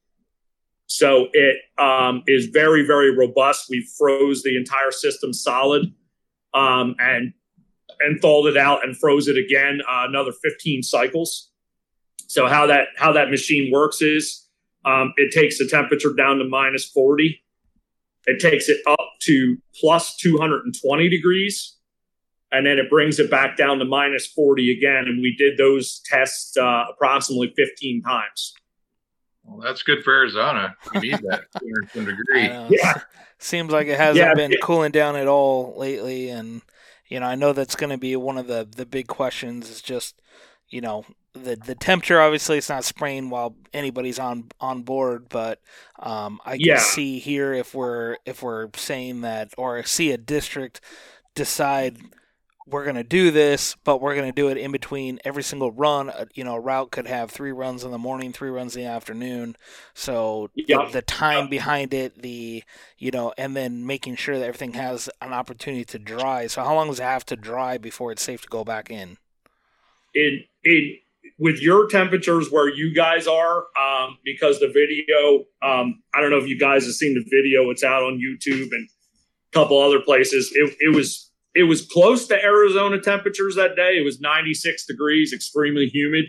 [0.88, 3.68] So it um, is very, very robust.
[3.70, 5.94] We froze the entire system solid
[6.54, 7.34] um, and
[8.00, 11.50] and thawed it out and froze it again uh, another 15 cycles.
[12.28, 14.48] So how that how that machine works is
[14.86, 17.42] um, it takes the temperature down to minus 40.
[18.26, 21.78] It takes it up to plus 220 degrees
[22.52, 25.06] and then it brings it back down to minus 40 again.
[25.08, 28.54] And we did those tests uh, approximately 15 times.
[29.48, 30.76] Well, that's good for Arizona.
[30.94, 32.78] You need that 210 I degree.
[32.78, 32.94] Yeah.
[33.40, 34.34] Seems like it hasn't Yeah.
[34.34, 36.62] been cooling down at all lately, and
[37.08, 39.70] you know I know that's going to be one of the the big questions.
[39.70, 40.20] Is just
[40.70, 42.20] you know the the temperature.
[42.20, 45.62] Obviously, it's not spraying while anybody's on on board, but
[46.00, 46.78] um, I can Yeah.
[46.80, 50.82] see here if we're if we're saying that or see a district
[51.36, 51.98] decide
[52.70, 55.72] we're going to do this, but we're going to do it in between every single
[55.72, 56.10] run.
[56.10, 58.84] Uh, You know, a route could have three runs in the morning, three runs in
[58.84, 59.56] the afternoon.
[59.94, 60.90] So the- Yeah.
[60.92, 62.64] the, time behind it, the
[62.98, 66.48] you know, and then making sure that everything has an opportunity to dry.
[66.48, 69.18] So how long does it have to dry before it's safe to go back in?
[70.14, 70.98] in in
[71.40, 76.38] with your temperatures where you guys are, um, because the video, um, I don't know
[76.38, 77.70] if you guys have seen the video.
[77.70, 80.52] It's out on YouTube and a couple other places.
[80.56, 81.27] It, it was
[81.58, 83.98] it was close to Arizona temperatures that day.
[83.98, 86.26] It was 96 degrees, extremely humid.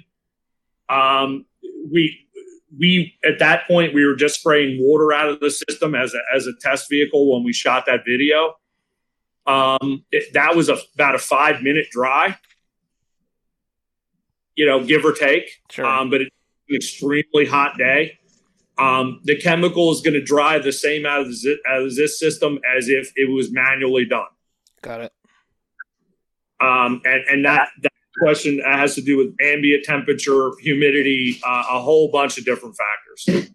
[0.88, 1.44] Um,
[1.92, 2.26] we
[2.78, 6.20] we at that point we were just spraying water out of the system as a,
[6.34, 8.54] as a test vehicle when we shot that video.
[9.46, 12.36] Um, it, that was a, about a five minute dry
[14.58, 15.62] you know, give or take.
[15.70, 15.86] Sure.
[15.86, 16.34] Um, but it's
[16.68, 18.18] an extremely hot day.
[18.76, 22.18] Um, the chemical is going to dry the same out of, the, out of this
[22.18, 24.26] system as if it was manually done.
[24.82, 25.12] Got it.
[26.60, 31.80] Um, and and that, that question has to do with ambient temperature, humidity, uh, a
[31.80, 33.52] whole bunch of different factors.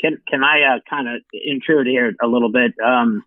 [0.00, 2.72] Can can I uh, kind of intrude here a little bit?
[2.84, 3.24] Um,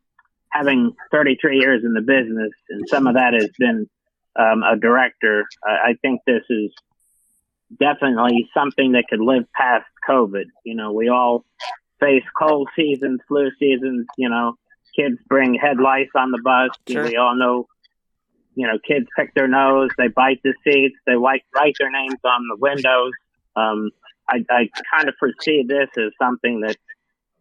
[0.50, 3.90] having 33 years in the business, and some of that has been
[4.38, 5.46] um, a director.
[5.66, 6.72] I, I think this is
[7.80, 10.46] definitely something that could live past COVID.
[10.64, 11.46] You know, we all
[12.00, 14.06] face cold seasons, flu seasons.
[14.18, 14.56] You know,
[14.96, 16.70] kids bring head lice on the bus.
[16.88, 17.04] Sure.
[17.04, 17.68] We all know.
[18.56, 22.20] You know, kids pick their nose, they bite the seats, they write, write their names
[22.24, 23.12] on the windows.
[23.56, 23.92] Um,
[24.30, 26.78] I, I kind of foresee this as something that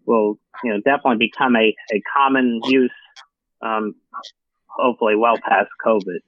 [0.06, 2.92] will, you know, definitely become a, a common use,
[3.62, 3.94] um,
[4.66, 6.18] hopefully well past COVID.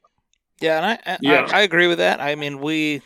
[0.61, 1.49] Yeah, and I I, Yeah.
[1.51, 2.21] I I agree with that.
[2.21, 3.03] I mean, we,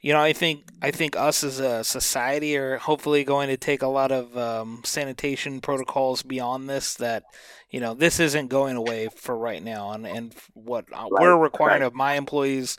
[0.00, 3.82] you know, I think I think us as a society are hopefully going to take
[3.82, 6.94] a lot of um, sanitation protocols beyond this.
[6.94, 7.24] That
[7.70, 11.82] you know, this isn't going away for right now, and and what right, we're requiring
[11.82, 11.86] right.
[11.86, 12.78] of my employees,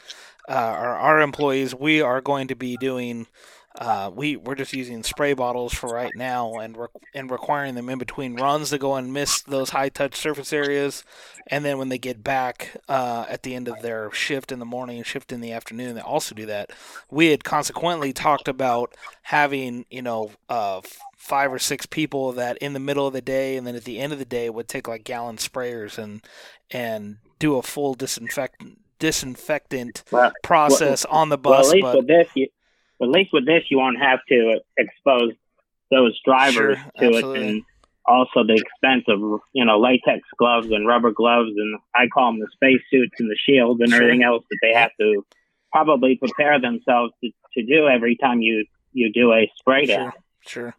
[0.49, 3.27] uh, or our employees, we are going to be doing
[3.81, 7.89] uh, we we're just using spray bottles for right now, and re- and requiring them
[7.89, 11.03] in between runs to go and miss those high touch surface areas,
[11.47, 14.65] and then when they get back uh, at the end of their shift in the
[14.65, 16.69] morning and shift in the afternoon, they also do that.
[17.09, 20.81] We had consequently talked about having you know uh,
[21.17, 23.97] five or six people that in the middle of the day and then at the
[23.97, 26.23] end of the day would take like gallon sprayers and
[26.69, 31.65] and do a full disinfectant disinfectant well, process well, on the bus.
[31.65, 32.47] Well, at least but, with this, you,
[33.01, 35.33] at least with this, you won't have to expose
[35.89, 37.39] those drivers sure, to absolutely.
[37.39, 37.63] it, and
[38.05, 39.19] also the expense of
[39.53, 43.29] you know latex gloves and rubber gloves, and I call them the space suits and
[43.29, 44.01] the shields and sure.
[44.01, 45.25] everything else that they have to
[45.71, 50.11] probably prepare themselves to, to do every time you you do a spray down.
[50.41, 50.63] Sure.
[50.63, 50.75] sure.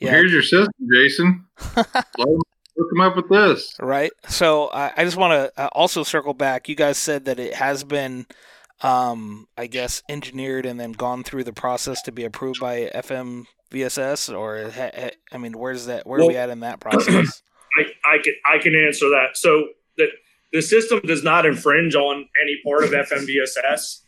[0.00, 0.10] Yeah.
[0.10, 1.44] Here's your system, Jason.
[2.76, 3.76] Look them up with this.
[3.78, 4.10] Right.
[4.28, 6.68] So uh, I just want to uh, also circle back.
[6.68, 8.26] You guys said that it has been
[8.82, 14.36] um, I guess, engineered and then gone through the process to be approved by FMVSS,
[14.36, 14.72] or
[15.32, 16.06] I mean, where's that?
[16.06, 17.42] Where well, are we at in that process?
[17.78, 19.36] I, I can I can answer that.
[19.36, 20.08] So the
[20.52, 24.00] the system does not infringe on any part of FMVSS.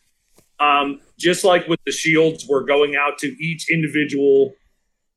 [0.61, 4.55] Um, just like with the shields, we're going out to each individual,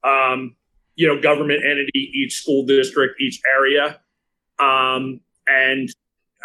[0.03, 0.55] um,
[0.95, 3.99] you know, government entity, each school district, each area,
[4.59, 5.89] um, and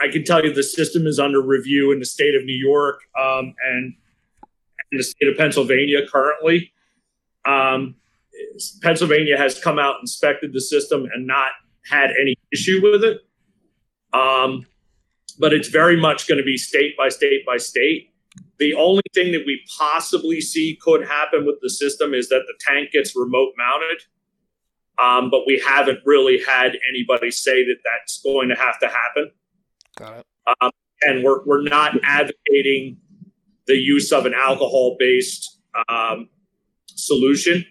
[0.02, 3.00] I can tell you the system is under review in the state of New York
[3.18, 3.94] um, and,
[4.94, 6.70] the state of Pennsylvania currently.
[7.46, 7.94] Um,
[8.82, 11.48] Pennsylvania has come out, inspected the system, and not
[11.90, 13.20] had any issue with it.
[14.12, 14.66] Um,
[15.38, 18.12] but it's very much going to be state by state by state.
[18.58, 22.54] The only thing that we possibly see could happen with the system is that the
[22.60, 24.02] tank gets remote mounted.
[25.02, 29.30] Um, but we haven't really had anybody say that that's going to have to happen.
[29.96, 30.26] Got it.
[30.61, 30.70] Um,
[31.02, 32.98] and we're, we're not advocating
[33.66, 36.28] the use of an alcohol based um,
[36.87, 37.64] solution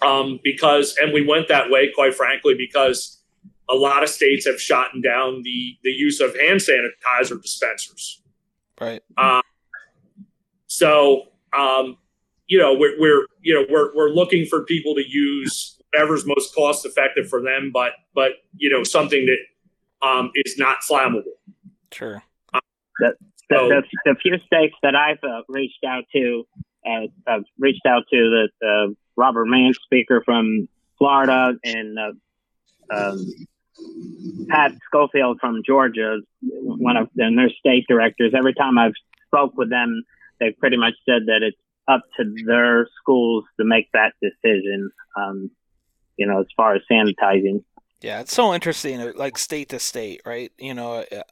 [0.00, 3.22] um, because, and we went that way, quite frankly, because
[3.68, 8.20] a lot of states have shot down the, the use of hand sanitizer dispensers.
[8.80, 9.02] Right.
[9.16, 9.42] Uh,
[10.66, 11.96] so, um,
[12.46, 16.54] you know, we're, we're, you know, we're, we're looking for people to use whatever's most
[16.54, 19.38] cost effective for them, but, but, you know, something that
[20.02, 21.22] um, is not flammable.
[21.92, 22.22] Sure.
[22.52, 22.60] Um,
[22.98, 23.14] the,
[23.48, 26.44] the, so, the, the, few states that I've uh, reached out to,
[26.86, 33.26] uh, I've reached out to the uh, Robert Mann speaker from Florida and uh, um,
[34.48, 38.32] Pat Schofield from Georgia, one of them, their state directors.
[38.36, 38.94] Every time I've
[39.26, 40.02] spoke with them,
[40.40, 41.56] they've pretty much said that it's
[41.88, 44.90] up to their schools to make that decision.
[45.16, 45.50] Um,
[46.16, 47.64] you know, as far as sanitizing.
[48.02, 50.52] Yeah, it's so interesting, uh, like state to state, right?
[50.58, 51.22] You know, uh,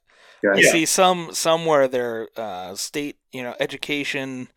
[0.42, 0.52] yeah.
[0.52, 4.48] I see some somewhere their uh, state, you know, education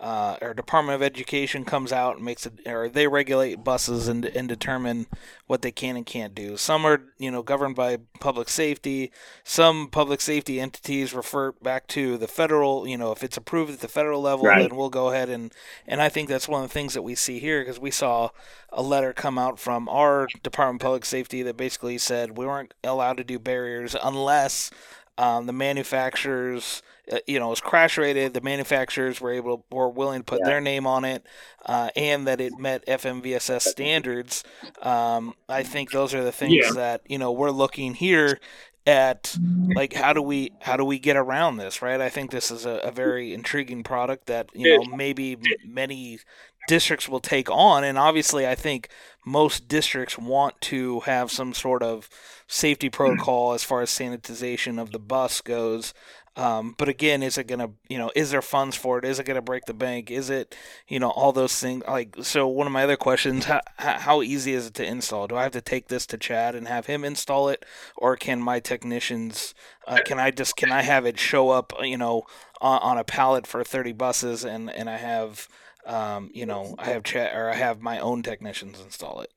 [0.00, 4.24] uh, or Department of Education comes out and makes it, or they regulate buses and
[4.24, 5.06] and determine
[5.46, 6.56] what they can and can't do.
[6.56, 9.12] Some are, you know, governed by public safety.
[9.44, 12.88] Some public safety entities refer back to the federal.
[12.88, 14.66] You know, if it's approved at the federal level, right.
[14.66, 15.52] then we'll go ahead and
[15.86, 18.30] and I think that's one of the things that we see here because we saw
[18.70, 22.72] a letter come out from our Department of Public Safety that basically said we weren't
[22.82, 24.70] allowed to do barriers unless
[25.18, 28.34] um, the manufacturers uh, you know, it was crash rated.
[28.34, 30.50] The manufacturers were able were willing to put yeah.
[30.50, 31.26] their name on it,
[31.66, 34.44] uh, and that it met FMVSS standards.
[34.82, 36.72] Um, I think those are the things yeah.
[36.72, 38.38] that you know we're looking here
[38.86, 39.36] at
[39.74, 42.64] like how do we how do we get around this right i think this is
[42.64, 46.18] a, a very intriguing product that you know maybe many
[46.66, 48.88] districts will take on and obviously i think
[49.24, 52.08] most districts want to have some sort of
[52.46, 55.92] safety protocol as far as sanitization of the bus goes
[56.36, 59.04] um, but again, is it gonna, you know, is there funds for it?
[59.04, 60.10] Is it gonna break the bank?
[60.10, 60.54] Is it,
[60.86, 61.82] you know, all those things?
[61.88, 65.26] Like, so one of my other questions: how, how easy is it to install?
[65.26, 67.64] Do I have to take this to Chad and have him install it,
[67.96, 69.54] or can my technicians?
[69.86, 72.22] Uh, can I just can I have it show up, you know,
[72.60, 75.48] on, on a pallet for thirty buses, and and I have,
[75.84, 79.32] um, you know, I have Chad or I have my own technicians install it.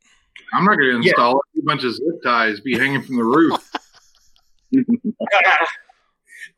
[0.53, 1.59] I'm not gonna install yeah.
[1.59, 1.63] it.
[1.63, 3.71] A bunch of zip ties be hanging from the roof.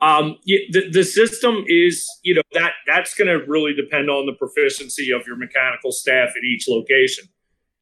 [0.01, 4.33] Um, the, the system is, you know, that that's going to really depend on the
[4.33, 7.25] proficiency of your mechanical staff at each location.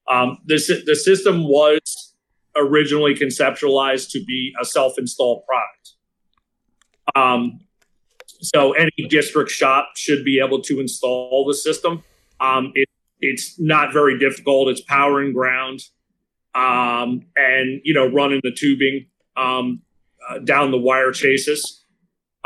[0.09, 2.13] Um, the, the system was
[2.55, 5.93] originally conceptualized to be a self-installed product.
[7.15, 7.61] Um,
[8.41, 12.03] so any district shop should be able to install the system.
[12.39, 12.89] Um, it,
[13.21, 14.67] it's not very difficult.
[14.67, 15.79] It's power and ground,
[16.53, 19.05] um, and you know running the tubing
[19.37, 19.81] um,
[20.29, 21.82] uh, down the wire chases.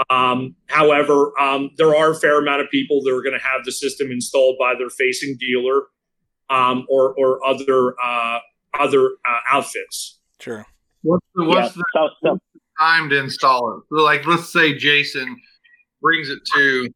[0.09, 3.65] Um, however, um, there are a fair amount of people that are going to have
[3.65, 5.83] the system installed by their facing dealer
[6.49, 8.39] um, or or other uh,
[8.79, 10.19] other uh, outfits.
[10.39, 10.65] Sure.
[11.01, 12.39] What's the what's yeah, the so, so.
[12.79, 13.83] time to install it?
[13.89, 15.35] So like, let's say Jason
[16.01, 16.89] brings it to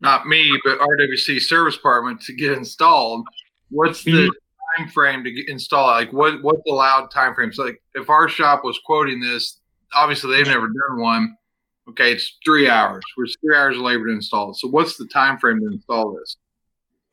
[0.00, 3.26] not me, but RWC service department to get installed.
[3.70, 4.82] What's the mm-hmm.
[4.82, 5.92] time frame to get install it?
[5.92, 7.52] Like, what what's the allowed time frame?
[7.52, 9.60] So, like, if our shop was quoting this,
[9.94, 11.36] obviously they've never done one.
[11.90, 13.02] Okay, it's three hours.
[13.16, 14.56] We're three hours of labor to install it.
[14.56, 16.36] So, what's the time frame to install this?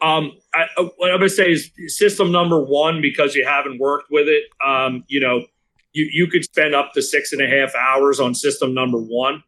[0.02, 4.12] Um, I, uh, what I'm gonna say is system number one because you haven't worked
[4.12, 4.44] with it.
[4.66, 5.46] Um, you know,
[5.94, 9.44] you you could spend up to six and a half hours on system number one.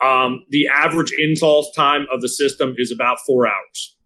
[0.00, 3.96] Um, the average install time of the system is about four hours.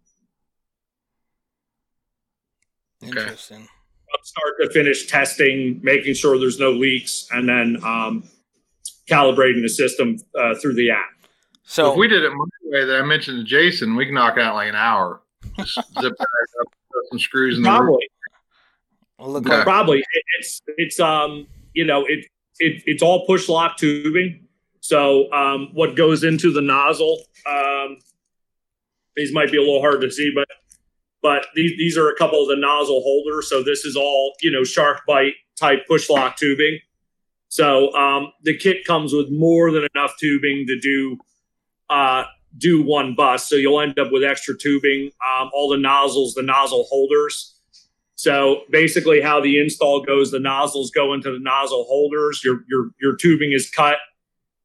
[3.01, 3.57] Interesting.
[3.57, 3.67] Okay.
[4.23, 8.23] Start to finish testing, making sure there's no leaks, and then um,
[9.09, 11.05] calibrating the system uh, through the app.
[11.63, 14.37] So if we did it my way that I mentioned to Jason, we can knock
[14.37, 15.21] out like an hour.
[15.57, 16.27] Just zip up,
[17.09, 18.07] some screws in probably.
[18.07, 18.25] the
[19.17, 19.51] Probably.
[19.51, 19.63] Okay.
[19.63, 20.03] Probably
[20.39, 22.25] it's it's um you know it,
[22.59, 24.41] it it's all push lock tubing.
[24.81, 27.19] So um, what goes into the nozzle?
[27.47, 27.97] Um,
[29.15, 30.47] these might be a little hard to see, but
[31.23, 33.49] but these these are a couple of the nozzle holders.
[33.49, 36.79] So this is all you know shark bite type push lock tubing.
[37.55, 41.17] So um, the kit comes with more than enough tubing to do
[41.89, 42.25] uh,
[42.57, 43.47] do one bus.
[43.47, 47.57] So you'll end up with extra tubing, um, all the nozzles, the nozzle holders.
[48.15, 52.41] So basically, how the install goes, the nozzles go into the nozzle holders.
[52.43, 53.99] Your your your tubing is cut,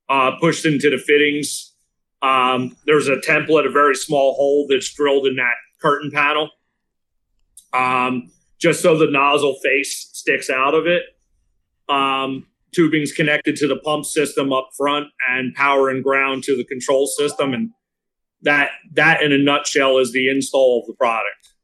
[0.09, 1.73] uh, pushed into the fittings.
[2.23, 6.51] Um, there's a template, a very small hole that's drilled in that curtain panel,
[7.73, 11.05] um, just so the nozzle face sticks out of it.
[11.89, 16.65] Um, tubing's connected to the pump system up front, and power and ground to the
[16.65, 17.71] control system, and
[18.43, 21.55] that that in a nutshell is the install of the product.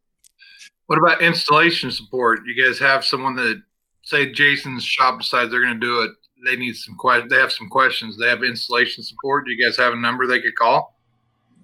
[0.87, 2.41] What about installation support?
[2.47, 3.61] You guys have someone that
[4.03, 6.13] say Jason's shop decides they're going to do it.
[6.45, 7.31] They need some questions.
[7.31, 8.17] They have some questions.
[8.19, 9.47] They have installation support.
[9.47, 10.97] Do you guys have a number they could call?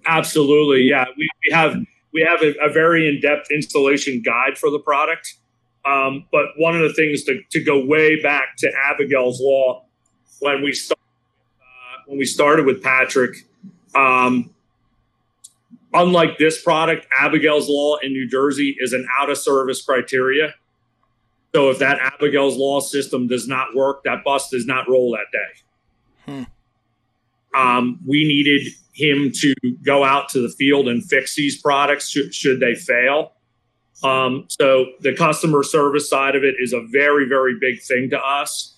[0.05, 0.81] Absolutely.
[0.81, 1.77] Yeah, we, we have
[2.13, 5.35] we have a, a very in depth installation guide for the product.
[5.85, 9.85] Um, but one of the things to, to go way back to Abigail's Law
[10.39, 11.01] when we started,
[11.59, 13.45] uh, when we started with Patrick,
[13.93, 14.53] um,
[15.93, 20.55] Unlike this product, Abigail's Law in New Jersey is an out of service criteria.
[21.53, 25.27] So if that Abigail's Law system does not work, that bus does not roll that
[25.31, 26.45] day.
[27.53, 27.59] Hmm.
[27.59, 29.53] Um, we needed him to
[29.85, 33.33] go out to the field and fix these products should, should they fail.
[34.01, 38.19] Um, so the customer service side of it is a very, very big thing to
[38.19, 38.75] us.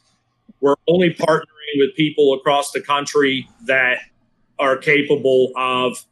[0.61, 3.99] We're only partnering with people across the country that
[4.59, 6.05] are capable of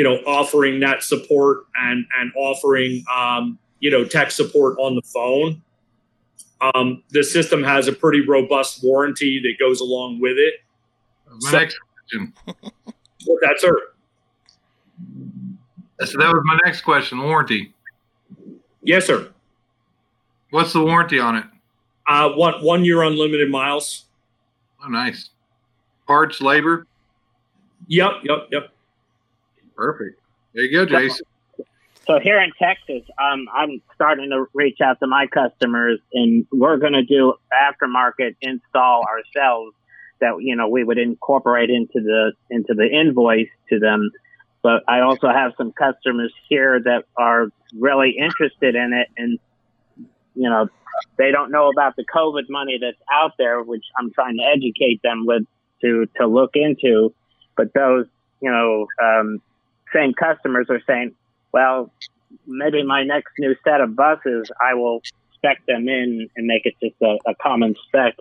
[0.00, 5.02] you know, offering that support and and offering um, you know tech support on the
[5.02, 5.62] phone.
[6.62, 10.54] Um, the system has a pretty robust warranty that goes along with it.
[11.42, 11.78] My so, next
[12.08, 12.32] question.
[13.42, 13.76] that's her.
[16.06, 17.18] So that was my next question.
[17.18, 17.74] Warranty.
[18.82, 19.30] Yes, sir.
[20.50, 21.44] What's the warranty on it?
[22.08, 24.04] Uh, one one year unlimited miles.
[24.84, 25.30] Oh, nice.
[26.06, 26.86] Parts, labor.
[27.86, 28.70] Yep, yep, yep.
[29.76, 30.20] Perfect.
[30.54, 31.24] There you go, Jason.
[32.06, 36.76] So here in Texas, um, I'm starting to reach out to my customers, and we're
[36.78, 39.74] going to do aftermarket install ourselves.
[40.20, 44.10] That you know we would incorporate into the into the invoice to them.
[44.62, 49.38] But I also have some customers here that are really interested in it, and
[50.34, 50.68] you know
[51.16, 55.00] they don't know about the COVID money that's out there, which I'm trying to educate
[55.02, 55.44] them with
[55.82, 57.14] to to look into.
[57.56, 58.06] But those
[58.40, 59.40] you know um,
[59.94, 61.14] same customers are saying,
[61.52, 61.90] well,
[62.46, 65.02] maybe my next new set of buses, I will
[65.34, 68.16] spec them in and make it just a, a common spec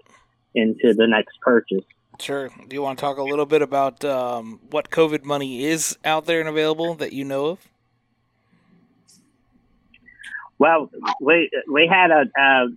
[0.56, 1.84] into the next purchase.
[2.20, 2.49] Sure.
[2.67, 6.26] Do you want to talk a little bit about um, what COVID money is out
[6.26, 7.67] there and available that you know of?
[10.57, 10.89] Well,
[11.22, 12.67] we we had a, a,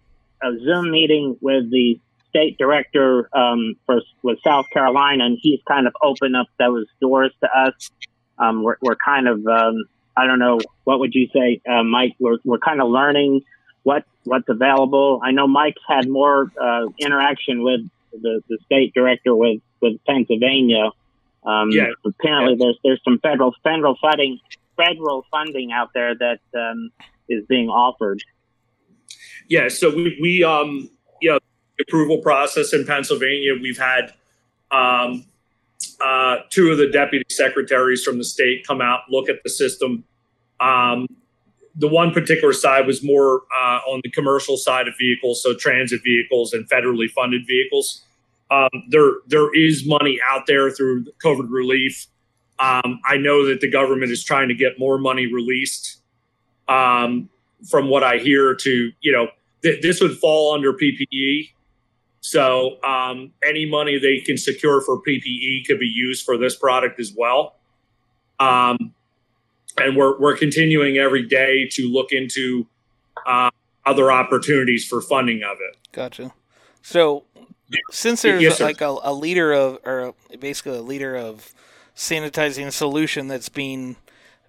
[0.43, 5.89] a Zoom meeting with the state director um, for with South Carolina, and he's kind
[5.89, 7.91] of opened up those doors to us
[8.39, 9.85] um, we're, we're kind of, um,
[10.17, 12.15] I don't know, what would you say, uh, Mike?
[12.19, 13.43] We're, we're kind of learning
[13.83, 15.21] what what's available.
[15.25, 17.81] I know Mike's had more uh, interaction with
[18.13, 20.91] the, the state director with, with Pennsylvania,
[21.45, 21.89] Um, yeah.
[22.05, 22.59] Apparently, yeah.
[22.61, 24.39] there's there's some federal federal funding
[24.77, 26.91] federal funding out there that um,
[27.29, 28.23] is being offered.
[29.49, 29.69] Yeah.
[29.69, 30.89] So we we um
[31.21, 31.39] you know
[31.81, 33.55] approval process in Pennsylvania.
[33.61, 34.13] We've had
[34.71, 35.25] um,
[36.01, 40.05] uh, two of the deputy secretaries from the state come out look at the system.
[40.61, 41.09] Um,
[41.75, 46.01] the one particular side was more uh, on the commercial side of vehicles, so transit
[46.05, 48.05] vehicles and federally funded vehicles.
[48.51, 52.07] Um, there, there is money out there through COVID relief.
[52.59, 56.01] Um, I know that the government is trying to get more money released.
[56.69, 57.31] Um,
[57.69, 59.29] from what I hear, to you know,
[59.63, 61.51] th- this would fall under PPE.
[62.21, 67.01] So um, any money they can secure for PPE could be used for this product
[67.01, 67.57] as well.
[68.39, 68.95] Um,
[69.79, 72.67] and we're we're continuing every day to look into
[73.27, 73.51] uh,
[73.85, 75.77] other opportunities for funding of it.
[75.93, 76.33] Gotcha.
[76.83, 77.25] So
[77.91, 81.53] since there's yes, like a, a leader of or basically a leader of
[81.95, 83.97] sanitizing solution that's being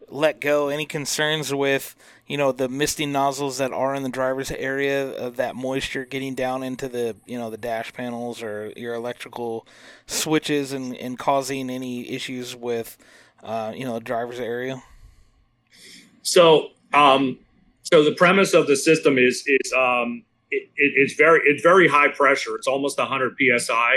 [0.09, 1.95] let go, any concerns with
[2.27, 6.35] you know the misting nozzles that are in the driver's area of that moisture getting
[6.35, 9.67] down into the you know the dash panels or your electrical
[10.05, 12.97] switches and, and causing any issues with
[13.43, 14.81] uh, you know the driver's area
[16.23, 17.37] so um,
[17.83, 21.87] so the premise of the system is is um, it, it, it's very it's very
[21.87, 23.95] high pressure it's almost 100 psi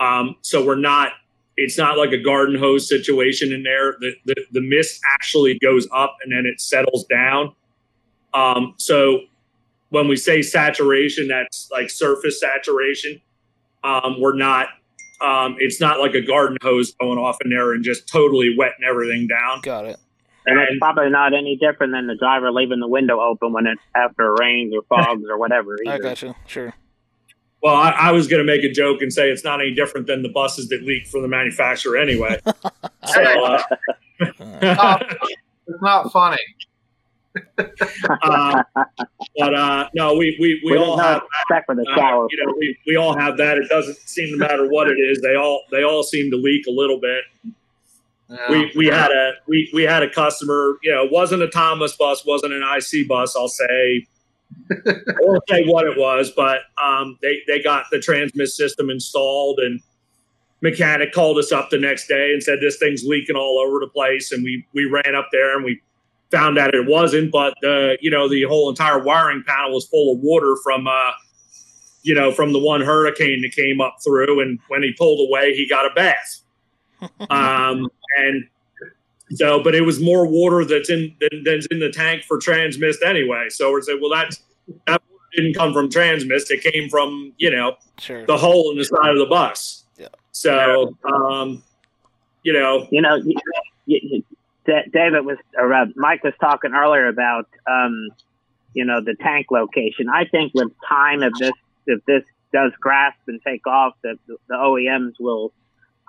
[0.00, 1.12] um, so we're not
[1.56, 3.96] it's not like a garden hose situation in there.
[4.00, 7.54] The, the, the mist actually goes up and then it settles down.
[8.34, 9.20] Um, so
[9.90, 13.20] when we say saturation, that's like surface saturation.
[13.84, 14.68] Um, we're not,
[15.20, 18.84] um, it's not like a garden hose going off in there and just totally wetting
[18.88, 19.60] everything down.
[19.60, 19.98] Got it.
[20.46, 23.66] And, and it's probably not any different than the driver leaving the window open when
[23.66, 25.76] it's after rains or fogs or whatever.
[25.86, 25.94] Either.
[25.94, 26.34] I got you.
[26.46, 26.74] Sure.
[27.62, 30.08] Well, I, I, was going to make a joke and say it's not any different
[30.08, 32.40] than the buses that leak from the manufacturer anyway.
[32.44, 33.22] so,
[34.60, 34.98] uh,
[35.68, 36.38] it's not funny.
[37.56, 38.62] uh,
[39.38, 41.62] but uh, no, we we, we, we all have that.
[41.64, 42.24] For the shower.
[42.24, 43.58] Uh, you know, we, we all have that.
[43.58, 45.20] It doesn't seem to matter what it is.
[45.22, 47.22] They all they all seem to leak a little bit.
[48.48, 50.78] We we had a we we had a customer.
[50.82, 53.36] You know, it wasn't a Thomas bus, wasn't an IC bus.
[53.36, 54.06] I'll say
[54.70, 59.58] I won't say what it was, but um, they they got the Transmist system installed,
[59.58, 59.80] and
[60.60, 63.88] mechanic called us up the next day and said this thing's leaking all over the
[63.88, 65.80] place, and we we ran up there and we
[66.30, 70.14] found out it wasn't, but the you know the whole entire wiring panel was full
[70.14, 71.10] of water from uh,
[72.02, 75.54] you know from the one hurricane that came up through, and when he pulled away,
[75.54, 76.41] he got a bath.
[77.30, 77.88] Um,
[78.18, 78.44] and
[79.34, 83.02] so, but it was more water that's in than, that's in the tank for Transmist
[83.04, 83.48] anyway.
[83.48, 84.42] So we're saying, well, that's
[84.86, 85.02] that
[85.34, 86.50] didn't come from Transmist.
[86.50, 88.26] It came from you know sure.
[88.26, 89.84] the hole in the side of the bus.
[89.96, 90.08] Yeah.
[90.32, 91.62] So, um,
[92.42, 93.36] you know, you know, you,
[93.86, 94.24] you,
[94.66, 98.08] David was or uh, Mike was talking earlier about um,
[98.74, 100.08] you know the tank location.
[100.08, 101.52] I think with time, if this
[101.86, 102.22] if this
[102.52, 105.52] does grasp and take off, that the OEMs will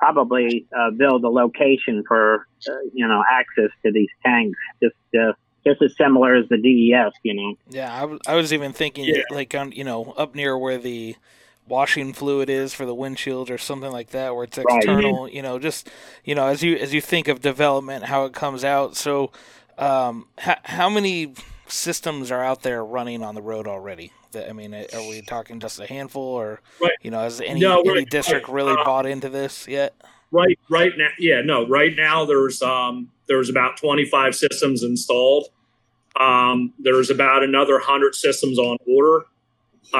[0.03, 5.31] probably uh, build a location for uh, you know access to these tanks, just uh,
[5.65, 7.55] just as similar as the DEF, you know.
[7.69, 9.21] Yeah, I, w- I was even thinking yeah.
[9.31, 11.15] like on you know up near where the
[11.67, 15.33] washing fluid is for the windshield or something like that where it's external right.
[15.33, 15.89] you know just
[16.25, 19.31] you know as you as you think of development how it comes out so
[19.77, 21.33] um, h- how many
[21.65, 25.79] systems are out there running on the road already I mean, are we talking just
[25.79, 26.93] a handful, or right.
[27.01, 29.93] you know, has any no, any district really uh, bought into this yet?
[30.31, 35.47] Right, right now, yeah, no, right now there's um there's about 25 systems installed.
[36.19, 39.25] Um, there's about another 100 systems on order.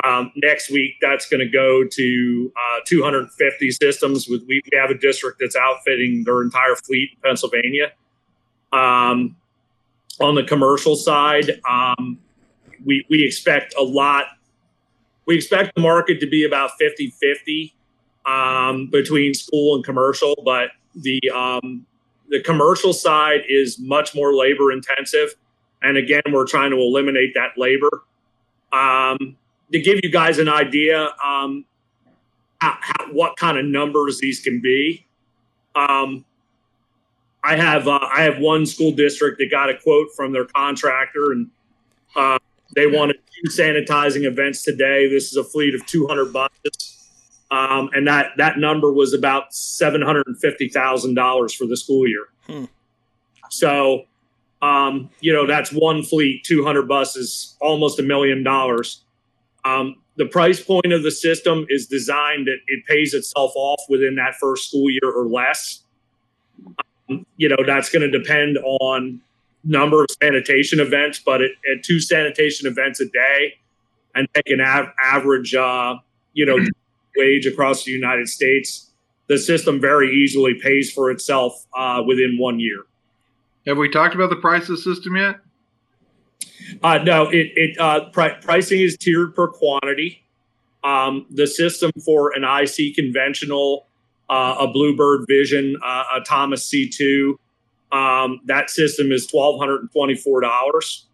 [0.03, 4.27] Um, next week, that's going to go to uh, 250 systems.
[4.27, 7.91] With we have a district that's outfitting their entire fleet in Pennsylvania.
[8.71, 9.35] Um,
[10.19, 12.19] on the commercial side, um,
[12.85, 14.25] we, we expect a lot.
[15.25, 17.75] We expect the market to be about 50 50
[18.25, 21.85] um, between school and commercial, but the, um,
[22.29, 25.35] the commercial side is much more labor intensive.
[25.81, 28.03] And again, we're trying to eliminate that labor.
[28.71, 29.37] Um,
[29.71, 31.65] to give you guys an idea, um,
[32.61, 35.05] how, how, what kind of numbers these can be.
[35.75, 36.23] Um,
[37.43, 41.33] I have uh, I have one school district that got a quote from their contractor,
[41.33, 41.49] and
[42.15, 42.39] uh,
[42.75, 45.07] they wanted two sanitizing events today.
[45.07, 46.89] This is a fleet of 200 buses.
[47.51, 52.25] Um, and that, that number was about $750,000 for the school year.
[52.47, 52.65] Hmm.
[53.49, 54.05] So,
[54.61, 59.03] um, you know, that's one fleet, 200 buses, almost a million dollars.
[59.65, 64.15] Um, the price point of the system is designed that it pays itself off within
[64.15, 65.83] that first school year or less.
[67.09, 69.21] Um, you know, that's going to depend on
[69.63, 73.53] number of sanitation events, but at, at two sanitation events a day
[74.15, 75.95] and take an av- average, uh,
[76.33, 76.57] you know,
[77.17, 78.91] wage across the United States,
[79.27, 82.85] the system very easily pays for itself uh, within one year.
[83.67, 85.37] Have we talked about the price of the system yet?
[86.81, 90.23] Uh, no, it, it uh, pri- pricing is tiered per quantity.
[90.83, 93.87] Um, the system for an IC conventional,
[94.29, 97.35] uh, a Bluebird Vision, uh, a Thomas C2,
[97.93, 101.07] um, that system is twelve hundred and twenty-four dollars.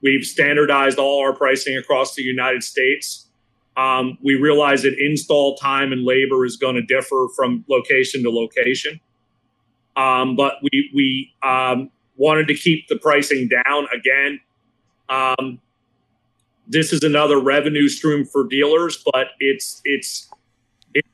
[0.00, 3.28] We've standardized all our pricing across the United States.
[3.76, 8.30] Um, we realize that install time and labor is going to differ from location to
[8.30, 9.00] location,
[9.96, 14.40] um, but we we um, wanted to keep the pricing down again.
[15.08, 15.60] Um,
[16.68, 20.30] this is another revenue stream for dealers, but it's it's
[20.94, 21.08] it's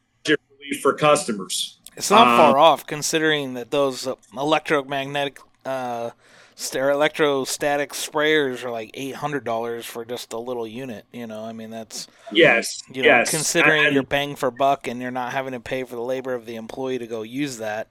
[0.82, 1.79] for customers.
[2.00, 6.12] It's not uh, far off, considering that those electromagnetic, uh,
[6.54, 11.04] st- electrostatic sprayers are like eight hundred dollars for just a little unit.
[11.12, 13.30] You know, I mean that's yes, you know, yes.
[13.30, 16.32] Considering and, your bang for buck, and you're not having to pay for the labor
[16.32, 17.88] of the employee to go use that,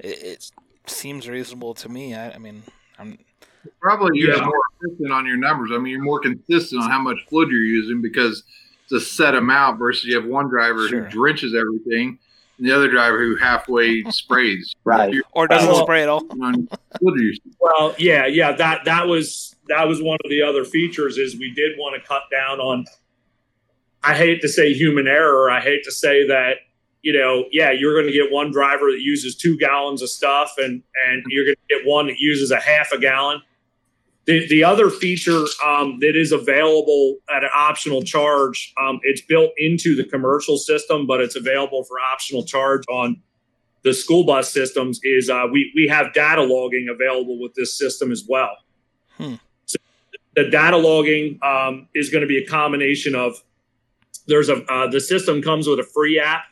[0.00, 0.50] it, it
[0.88, 2.16] seems reasonable to me.
[2.16, 2.64] I, I mean,
[2.98, 3.16] I'm
[3.80, 4.44] probably you're yeah.
[4.44, 5.70] more consistent on your numbers.
[5.72, 8.42] I mean, you're more consistent on how much fluid you're using because
[8.82, 11.04] it's a set amount versus you have one driver sure.
[11.04, 12.18] who drenches everything and
[12.62, 14.74] the other driver who halfway sprays.
[14.84, 15.14] right.
[15.32, 16.22] Or doesn't well, spray at all.
[17.60, 18.52] well, yeah, yeah.
[18.52, 22.06] That that was that was one of the other features is we did want to
[22.06, 22.84] cut down on
[24.04, 25.50] I hate to say human error.
[25.50, 26.56] I hate to say that
[27.02, 30.54] you know, yeah, you're going to get one driver that uses two gallons of stuff,
[30.58, 33.42] and and you're going to get one that uses a half a gallon.
[34.24, 39.50] The, the other feature um, that is available at an optional charge, um, it's built
[39.56, 43.20] into the commercial system, but it's available for optional charge on
[43.82, 45.00] the school bus systems.
[45.02, 48.56] Is uh, we we have data logging available with this system as well.
[49.16, 49.34] Hmm.
[49.66, 49.78] So
[50.36, 53.42] the data logging um, is going to be a combination of
[54.28, 56.44] there's a uh, the system comes with a free app,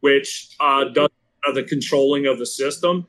[0.00, 1.10] which uh, does
[1.52, 3.06] the controlling of the system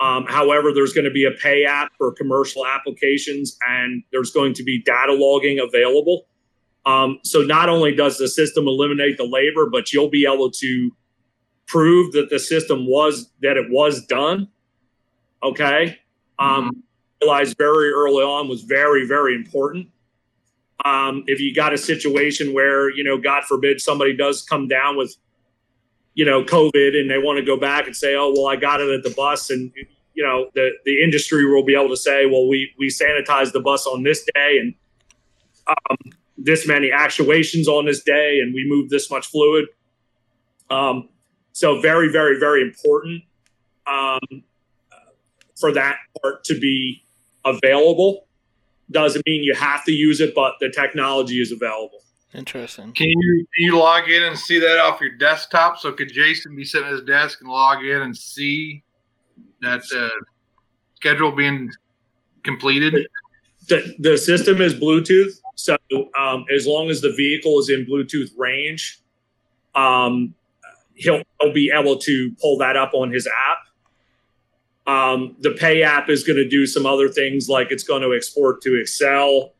[0.00, 4.54] um, however, there's going to be a pay app for commercial applications, and there's going
[4.54, 6.26] to be data logging available.
[6.86, 10.90] Um, so not only does the system eliminate the labor, but you'll be able to
[11.66, 14.48] prove that the system was that it was done.
[15.42, 15.98] Okay,
[16.38, 16.78] um, mm-hmm.
[17.20, 19.88] realized very early on was very very important.
[20.84, 24.96] Um, if you got a situation where you know, God forbid, somebody does come down
[24.96, 25.16] with
[26.18, 28.80] you know, COVID and they want to go back and say, oh, well, I got
[28.80, 29.50] it at the bus.
[29.50, 29.70] And,
[30.14, 33.60] you know, the, the industry will be able to say, well, we, we sanitized the
[33.60, 34.74] bus on this day and
[35.68, 35.96] um,
[36.36, 39.66] this many actuations on this day and we moved this much fluid.
[40.70, 41.08] Um,
[41.52, 43.22] so very, very, very important
[43.86, 44.42] um,
[45.56, 47.04] for that part to be
[47.44, 48.26] available.
[48.90, 52.00] Doesn't mean you have to use it, but the technology is available.
[52.34, 52.92] Interesting.
[52.92, 55.78] Can you can you log in and see that off your desktop?
[55.78, 58.82] So could Jason be sitting at his desk and log in and see
[59.62, 60.24] that uh,
[60.94, 61.70] schedule being
[62.42, 63.08] completed?
[63.68, 65.76] The the system is Bluetooth, so
[66.18, 69.00] um, as long as the vehicle is in Bluetooth range,
[69.74, 70.34] um,
[70.94, 73.58] he'll, he'll be able to pull that up on his app.
[74.86, 78.14] Um, the Pay app is going to do some other things, like it's going to
[78.14, 79.52] export to Excel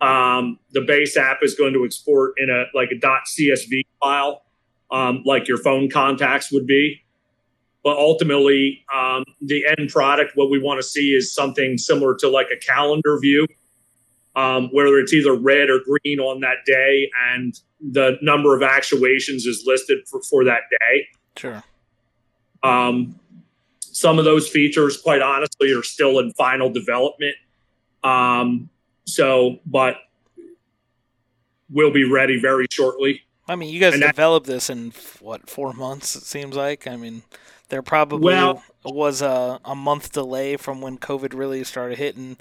[0.00, 4.42] um, the base app is going to export in a like a .csv file,
[4.90, 7.02] um, like your phone contacts would be.
[7.82, 12.28] But ultimately, um, the end product, what we want to see is something similar to
[12.28, 13.46] like a calendar view,
[14.36, 19.46] um, whether it's either red or green on that day, and the number of actuations
[19.46, 21.06] is listed for, for that day.
[21.36, 21.62] Sure.
[22.62, 23.18] Um,
[23.80, 27.36] some of those features, quite honestly, are still in final development.
[28.04, 28.70] Um,
[29.08, 29.96] so, but
[31.70, 33.22] we'll be ready very shortly.
[33.48, 36.14] I mean, you guys and developed that, this in what four months?
[36.14, 36.86] It seems like.
[36.86, 37.22] I mean,
[37.70, 42.36] there probably well, was a, a month delay from when COVID really started hitting,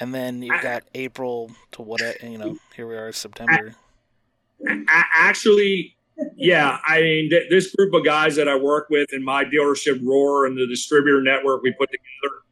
[0.00, 2.58] and then you've got April to what uh, you know.
[2.74, 3.76] Here we are, September.
[4.88, 5.96] Actually,
[6.36, 6.78] yeah.
[6.84, 10.48] I mean, th- this group of guys that I work with in my dealership, Rohrer,
[10.48, 12.42] and the distributor network we put together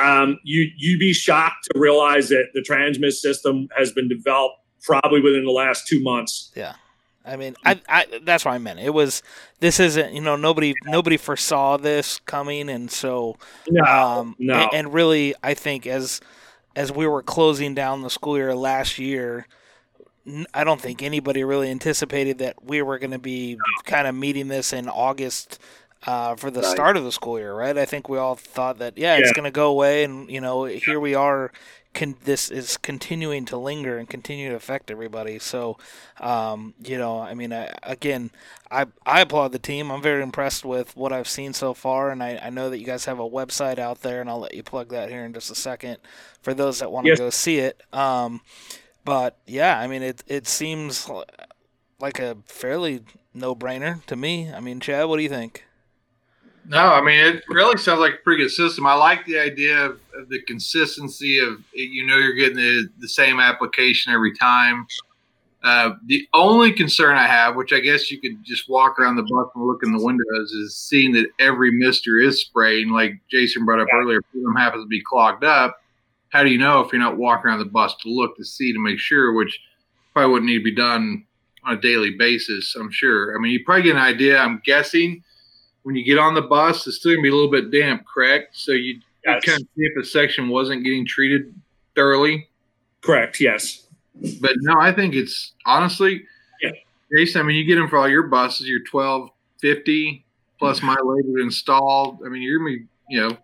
[0.00, 5.20] um, you you'd be shocked to realize that the Transmist system has been developed probably
[5.20, 6.52] within the last two months.
[6.54, 6.74] Yeah.
[7.26, 8.80] I mean, I, I that's what I meant.
[8.80, 9.22] It was
[9.60, 13.38] this isn't you know nobody nobody foresaw this coming, and so
[13.68, 14.54] no, um, no.
[14.54, 16.20] And, and, really, I think as
[16.76, 19.46] as we were closing down the school year last year,
[20.52, 24.48] I don't think anybody really anticipated that we were going to be kind of meeting
[24.48, 25.58] this in August
[26.06, 26.70] uh, for the Right.
[26.70, 27.76] start of the school year, right?
[27.78, 30.64] I think we all thought that, yeah, it's going to go away, and you know,
[30.64, 31.50] here we are.
[31.94, 35.38] Con- this is continuing to linger and continue to affect everybody.
[35.38, 35.78] So,
[36.20, 38.32] um, you know, I mean, I, again,
[38.68, 39.92] I I applaud the team.
[39.92, 42.84] I'm very impressed with what I've seen so far, and I, I know that you
[42.84, 45.52] guys have a website out there, and I'll let you plug that here in just
[45.52, 45.98] a second
[46.42, 47.18] for those that want to Yes.
[47.18, 47.80] go see it.
[47.92, 48.40] Um,
[49.04, 51.08] but yeah, I mean, it it seems
[52.00, 53.02] like a fairly
[53.32, 54.52] no brainer to me.
[54.52, 55.64] I mean, Chad, what do you think?
[56.66, 58.86] No, I mean it really sounds like a pretty good system.
[58.86, 63.08] I like the idea of, of the consistency of you know you're getting the, the
[63.08, 64.86] same application every time.
[65.62, 69.22] Uh, the only concern I have, which I guess you could just walk around the
[69.22, 72.86] bus and look in the windows, is seeing that every mister is sprayed.
[72.86, 75.80] And like Jason brought up earlier, if them happens to be clogged up,
[76.28, 78.74] how do you know if you're not walking around the bus to look to see
[78.74, 79.32] to make sure?
[79.32, 79.58] Which
[80.12, 81.24] probably wouldn't need to be done
[81.64, 82.74] on a daily basis.
[82.74, 83.34] I'm sure.
[83.34, 84.38] I mean, you probably get an idea.
[84.38, 85.22] I'm guessing
[85.84, 88.56] when you get on the bus, it's still gonna be a little bit damp, correct?
[88.56, 89.44] So you Yes.
[89.44, 91.54] kind of see if a section wasn't getting treated
[91.94, 92.48] thoroughly.
[93.00, 93.40] Correct.
[93.40, 93.86] Yes.
[94.40, 96.26] But no, I think it's honestly,
[96.62, 96.72] Yeah.
[97.14, 97.40] Jason.
[97.40, 98.68] I mean, you get them for all your buses.
[98.68, 99.30] You're twelve
[99.60, 100.24] fifty
[100.58, 100.86] plus mm-hmm.
[100.86, 102.20] my labor to install.
[102.24, 103.36] I mean, you're gonna be, you know,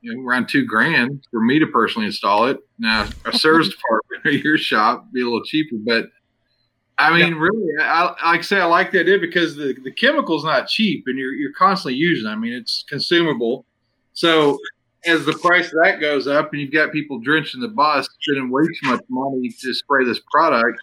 [0.00, 2.58] you know, around two grand for me to personally install it.
[2.78, 6.06] Now, a service department or your shop be a little cheaper, but
[6.98, 10.44] I mean, really, I, like I say, I like the idea because the, the chemical's
[10.44, 12.28] not cheap, and you're you're constantly using.
[12.28, 12.32] it.
[12.32, 13.66] I mean, it's consumable.
[14.14, 14.58] So
[15.04, 18.50] as the price of that goes up, and you've got people drenching the bus, spending
[18.50, 20.80] way too much money to spray this product,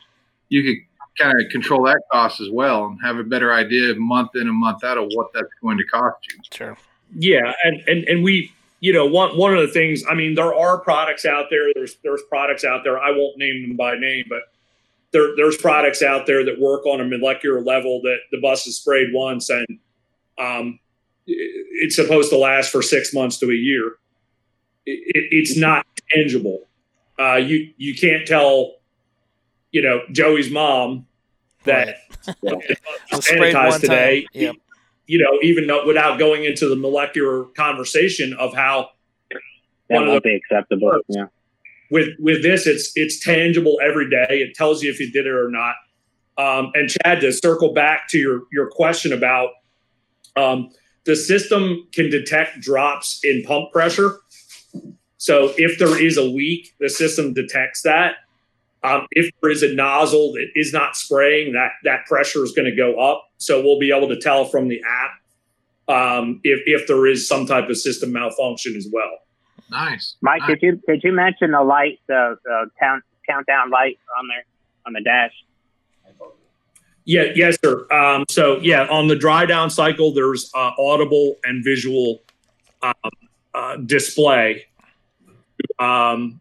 [0.49, 3.97] you could kind of control that cost as well, and have a better idea of
[3.97, 6.39] month in and month out of what that's going to cost you.
[6.51, 6.77] Sure.
[7.15, 10.03] Yeah, and and and we, you know, one one of the things.
[10.07, 11.71] I mean, there are products out there.
[11.73, 12.99] There's there's products out there.
[12.99, 14.52] I won't name them by name, but
[15.13, 18.77] there there's products out there that work on a molecular level that the bus is
[18.77, 19.67] sprayed once and
[20.37, 20.79] um,
[21.25, 23.97] it's supposed to last for six months to a year.
[24.85, 26.67] It, it, it's not tangible.
[27.17, 28.73] Uh, you you can't tell,
[29.71, 31.05] you know, Joey's mom
[31.63, 31.97] that
[32.43, 32.79] It
[33.11, 34.25] was sanitized today.
[34.33, 34.55] Yep.
[35.05, 38.89] You know, even though, without going into the molecular conversation of how
[39.29, 39.39] That
[39.89, 40.99] One won't be acceptable.
[41.09, 41.25] Yeah.
[41.93, 44.25] With with this, it's it's tangible every day.
[44.41, 45.75] It tells you if you did it or not.
[46.39, 49.51] Um, and Chad, to circle back to your your question about
[50.35, 50.69] um,
[51.05, 54.17] the system can detect drops in pump pressure.
[55.17, 58.15] So if there is a leak, the system detects that.
[58.83, 62.69] Um, if there is a nozzle that is not spraying, that that pressure is going
[62.69, 63.29] to go up.
[63.37, 67.45] So we'll be able to tell from the app um, if if there is some
[67.45, 69.19] type of system malfunction as well.
[69.69, 70.49] Nice, Mike, Nice.
[70.49, 74.43] did you did you mention the light, the, the count, countdown light on there
[74.85, 75.31] on the dash?
[77.05, 77.85] Yeah, yes, sir.
[77.91, 82.21] Um, so yeah, on the dry down cycle, there's uh, audible and visual
[82.81, 82.93] um,
[83.53, 84.65] uh, display
[85.79, 86.39] um,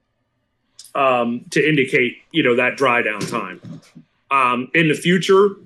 [0.94, 3.60] um, to indicate you know that dry down time.
[4.30, 5.56] Um, in the future,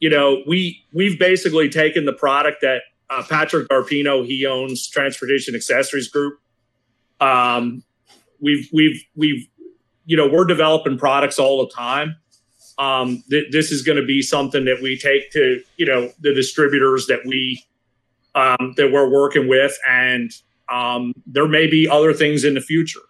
[0.00, 5.54] you know we we've basically taken the product that uh, Patrick Garpino he owns Transportation
[5.54, 6.38] Accessories Group.
[7.20, 7.82] Um,
[8.40, 9.46] we've we've we've
[10.06, 12.16] you know we're developing products all the time.
[12.78, 16.34] Um, th- this is going to be something that we take to you know the
[16.34, 17.64] distributors that we
[18.34, 20.30] um, that we're working with, and
[20.68, 23.00] um, there may be other things in the future.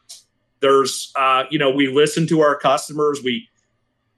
[0.60, 3.48] There's uh, you know we listen to our customers, we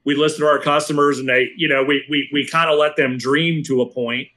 [0.03, 2.95] we listen to our customers, and they you know we we we kind of let
[2.95, 4.29] them dream to a point,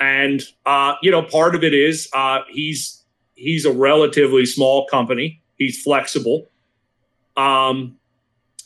[0.00, 3.04] and uh, you know part of it is uh, he's
[3.38, 6.48] he's a relatively small company, he's flexible.
[7.36, 7.96] Um,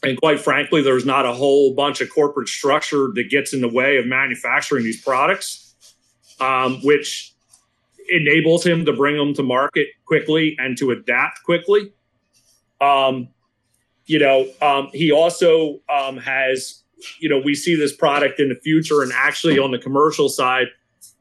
[0.02, 3.68] and quite frankly, there's not a whole bunch of corporate structure that gets in the
[3.68, 5.74] way of manufacturing these products,
[6.40, 7.34] um, which
[8.08, 11.92] enables him to bring them to market quickly and to adapt quickly.
[12.80, 13.28] Um,
[14.06, 16.82] you know, um, he also um, has,
[17.20, 20.66] you know, we see this product in the future and actually on the commercial side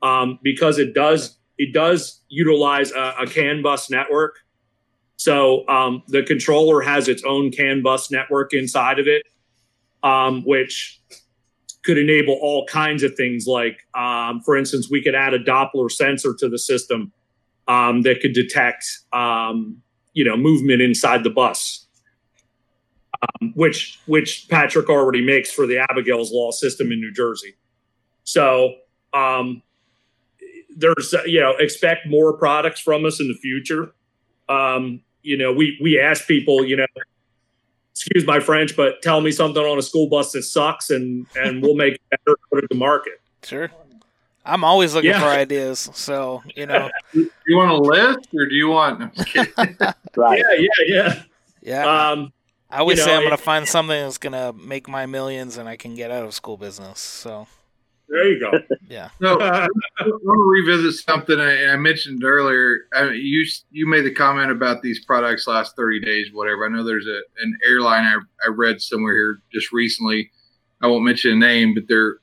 [0.02, 4.40] um, because it does it does utilize a, a CAN bus network.
[5.18, 9.24] So um, the controller has its own CAN bus network inside of it,
[10.02, 11.00] um, which
[11.84, 13.46] could enable all kinds of things.
[13.46, 17.12] Like, um, for instance, we could add a Doppler sensor to the system
[17.68, 18.84] um, that could detect,
[19.14, 19.84] um,
[20.14, 21.86] you know, movement inside the bus,
[23.22, 27.54] um, which which Patrick already makes for the Abigail's Law system in New Jersey.
[28.24, 28.74] So
[29.14, 29.62] um,
[30.78, 33.94] there's, uh, you know, expect more products from us in the future.
[34.50, 36.86] Um, you know, we we ask people, you know,
[37.94, 41.62] excuse my French, but tell me something on a school bus that sucks, and and
[41.62, 43.22] we'll make it better and put it to market.
[43.44, 43.70] Sure.
[44.44, 45.20] I'm always looking Yeah.
[45.20, 45.90] for ideas.
[45.94, 49.00] So you know, Do you want a list or do you want?
[49.00, 49.78] no, I'm just kidding.
[50.16, 50.40] Right.
[50.40, 51.24] Yeah, yeah, yeah.
[51.62, 52.10] yeah.
[52.10, 52.34] Um,
[52.70, 55.76] I always you say I'm gonna find something that's gonna make my millions and I
[55.76, 57.00] can get out of school business.
[57.00, 57.48] So
[58.12, 58.52] there you go.
[58.90, 59.68] yeah, So I
[60.06, 62.82] want to revisit something I, I mentioned earlier.
[62.94, 66.66] I mean, you you made the comment about these products last 30 days, whatever.
[66.66, 70.30] I know there's a an airline I, I read somewhere here just recently.
[70.82, 72.18] I won't mention a name, but they're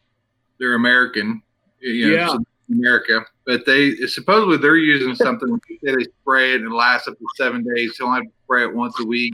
[0.61, 1.43] they're American,
[1.81, 2.37] you know, Yeah.
[2.71, 3.25] America.
[3.47, 5.59] But they supposedly they're using something.
[5.83, 7.97] They they spray it and it lasts up to seven days.
[7.97, 9.33] So I have to spray it once a week.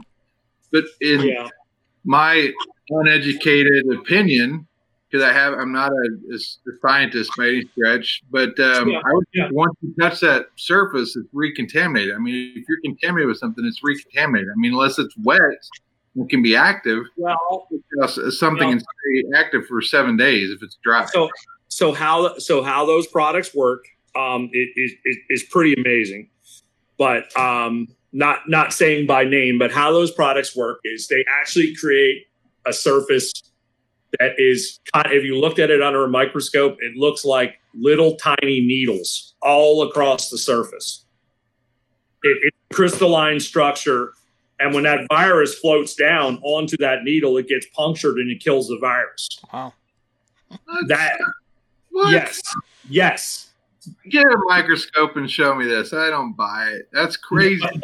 [0.71, 1.47] But in yeah,
[2.05, 2.51] my
[2.89, 4.67] uneducated opinion,
[5.15, 6.37] because I have, I'm not a, a
[6.81, 9.43] scientist by any stretch, but um, Yeah, I would yeah.
[9.45, 12.13] think once you touch that surface, it's recontaminated.
[12.15, 14.49] I mean, if you're contaminated with something, it's recontaminated.
[14.49, 15.39] I mean, unless it's wet,
[16.17, 17.03] it can be active.
[17.17, 17.67] well,
[18.29, 18.73] Something Yeah.
[18.75, 21.05] can stay active for seven days if it's dry.
[21.05, 21.29] so
[21.67, 23.85] so how so how those products work
[24.15, 26.29] um it is it, is pretty amazing
[26.97, 31.75] but um not not saying by name but how those products work is they actually
[31.75, 32.27] create
[32.65, 33.33] a surface
[34.19, 38.15] that is kind if you looked at it under a microscope it looks like little
[38.15, 41.05] tiny needles all across the surface
[42.23, 44.13] it, it's crystalline structure
[44.59, 48.67] and when that virus floats down onto that needle it gets punctured and it kills
[48.67, 49.73] the virus wow.
[50.87, 51.17] that
[51.95, 52.11] What?
[52.11, 52.41] Yes.
[52.89, 53.51] Yes.
[54.09, 55.93] Get a microscope and show me this.
[55.93, 56.89] I don't buy it.
[56.91, 57.63] That's crazy.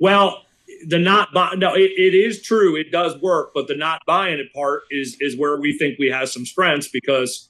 [0.00, 0.44] Well,
[0.86, 2.76] the not buy no, it, it is true.
[2.76, 6.08] It does work, but the not buying it part is is where we think we
[6.08, 7.48] have some strengths because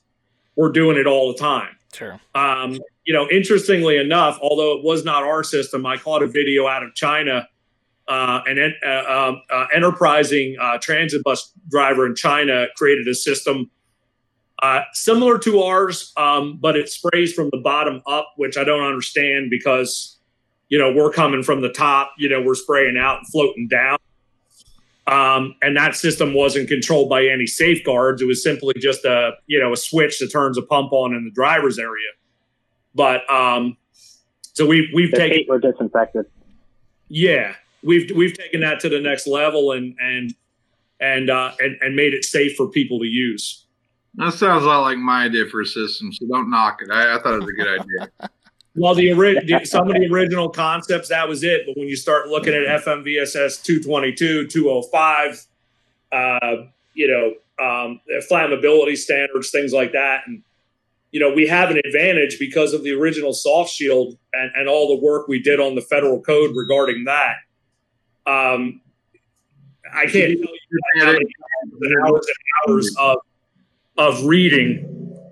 [0.57, 1.76] we're doing it all the time.
[1.93, 2.20] Sure.
[2.35, 6.66] Um, you know, interestingly enough, although it was not our system, I caught a video
[6.66, 7.49] out of China.
[8.07, 13.70] Uh, an uh, um, uh, enterprising uh, transit bus driver in China created a system
[14.62, 18.83] uh, similar to ours, um, but it sprays from the bottom up, which I don't
[18.83, 20.17] understand because
[20.68, 22.12] you know we're coming from the top.
[22.18, 23.98] You know, we're spraying out and floating down.
[25.06, 28.20] Um, and that system wasn't controlled by any safeguards.
[28.20, 31.24] It was simply just a you know a switch that turns a pump on in
[31.24, 32.10] the driver's area.
[32.94, 33.76] But um,
[34.42, 36.26] so we've we've The taken feet were disinfected.
[37.08, 40.34] yeah we've we've taken that to the next level and and
[41.00, 43.64] and uh, and, and made it safe for people to use.
[44.14, 46.90] That sounds a lot like my idea for a system, so don't knock it.
[46.90, 48.10] I, I thought it was a good idea.
[48.79, 51.97] Well, the, ori- the some of the original concepts that was it, but when you
[51.97, 55.47] start looking at FMVSS 222, 205,
[56.12, 56.57] uh,
[56.95, 58.01] you know, um,
[58.31, 60.43] flammability standards, things like that, and
[61.11, 64.89] you know, we have an advantage because of the original soft shield and, and all
[64.89, 67.37] the work we did on the federal code regarding that.
[68.26, 68.83] Um,
[69.91, 73.16] I can't tell you how many hours and hours and hours of
[73.97, 74.85] of reading.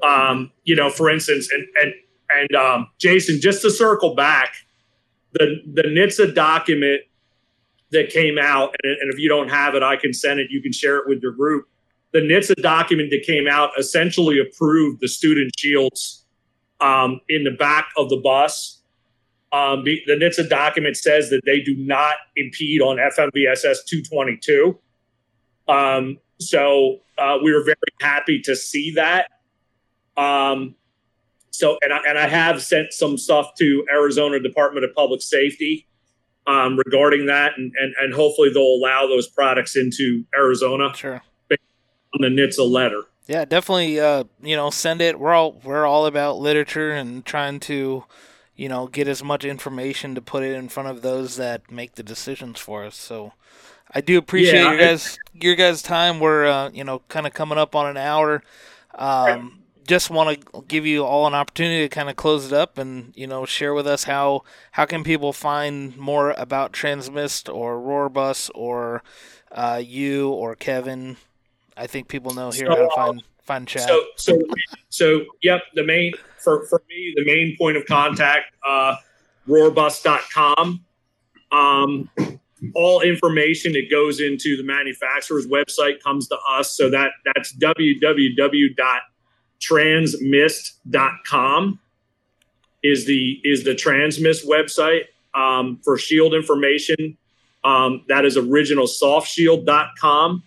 [0.02, 1.94] Um, you know, for instance, and and
[2.30, 4.54] and um, Jason, just to circle back,
[5.32, 7.02] the the NHTSA document
[7.92, 10.50] that came out, and, and if you don't have it, I can send it.
[10.50, 11.68] You can share it with your group.
[12.12, 16.24] The NHTSA document that came out essentially approved the student shields
[16.80, 18.82] um, in the back of the bus.
[19.52, 24.78] Um, the, the NHTSA document says that they do not impede on FMVSS 222.
[25.68, 29.30] Um, so uh, we were very happy to see that.
[30.16, 30.74] Um,
[31.58, 35.86] so, and I, and I have sent some stuff to Arizona Department of Public Safety
[36.46, 41.22] um, regarding that, and, and and hopefully they'll allow those products into Arizona Sure.
[41.50, 43.02] on the NHTSA letter.
[43.26, 43.98] Yeah, definitely.
[43.98, 45.18] Uh, you know, send it.
[45.18, 48.04] We're all we're all about literature and trying to,
[48.54, 51.96] you know, get as much information to put it in front of those that make
[51.96, 52.94] the decisions for us.
[52.94, 53.32] So,
[53.92, 56.20] I do appreciate Yeah, your guys your guys' time.
[56.20, 58.44] We're uh, you know kind of coming up on an hour.
[58.94, 62.78] Um, just want to give you all an opportunity to kind of close it up
[62.78, 67.76] and you know share with us how how can people find more about Transmist or
[67.76, 69.02] Rohrer Bus or
[69.52, 71.16] uh, you or Kevin.
[71.76, 73.88] I think people know here how to find find chat.
[73.88, 74.38] So, so,
[74.88, 75.62] so, yep.
[75.74, 78.96] The main for for me, the main point of contact, uh,
[79.48, 80.84] rohrerbus.com.
[81.52, 82.10] Um,
[82.74, 86.76] all information that goes into the manufacturer's website comes to us.
[86.76, 87.52] So that that's
[89.60, 91.80] www.transmist.com
[92.82, 97.16] is the is the Transmist website um, for shield information.
[97.64, 100.44] Um, that is originalsoftshield.com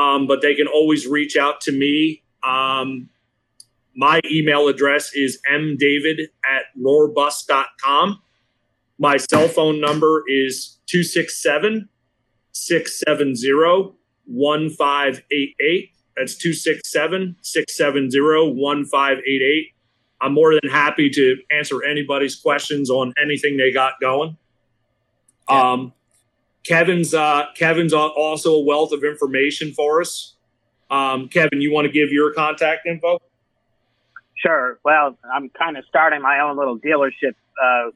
[0.00, 2.22] um, but they can always reach out to me.
[2.42, 3.10] Um,
[3.94, 8.20] my email address is mdavid at rohrerbus.com.
[8.98, 11.88] My cell phone number is 267
[12.52, 13.94] 670
[14.26, 15.92] 1588.
[16.16, 19.74] That's 267 670 1588.
[20.20, 24.36] I'm more than happy to answer anybody's questions on anything they got going.
[25.48, 25.72] Yeah.
[25.72, 25.92] Um,
[26.64, 30.34] Kevin's uh, Kevin's also a wealth of information for us.
[30.90, 33.20] Um, Kevin, you want to give your contact info?
[34.36, 34.78] Sure.
[34.84, 37.90] Well, I'm kind of starting my own little dealership, uh,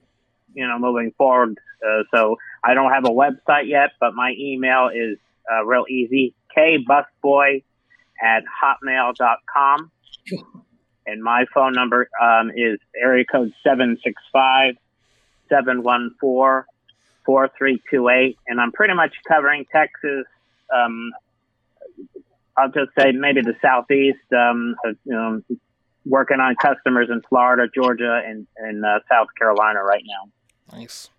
[0.54, 1.58] you know, moving forward.
[1.84, 5.18] Uh, so I don't have a website yet, but my email is
[5.52, 7.62] uh, real easy kbusboy
[8.24, 9.90] at hotmail.com.
[11.06, 14.76] And my phone number um, is area code 765
[15.50, 16.64] 714
[17.26, 18.38] 4328.
[18.46, 20.24] And I'm pretty much covering Texas.
[20.74, 21.10] Um,
[22.56, 24.18] I'll just say maybe the southeast.
[24.32, 25.44] Um, you
[26.06, 30.76] working on customers in Florida, Georgia, and, and uh, South Carolina right now.
[30.78, 31.10] Nice.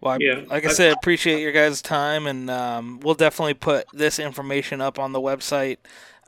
[0.00, 0.40] Well, I, Yeah.
[0.48, 4.98] like I said, appreciate your guys' time, and um, we'll definitely put this information up
[4.98, 5.78] on the website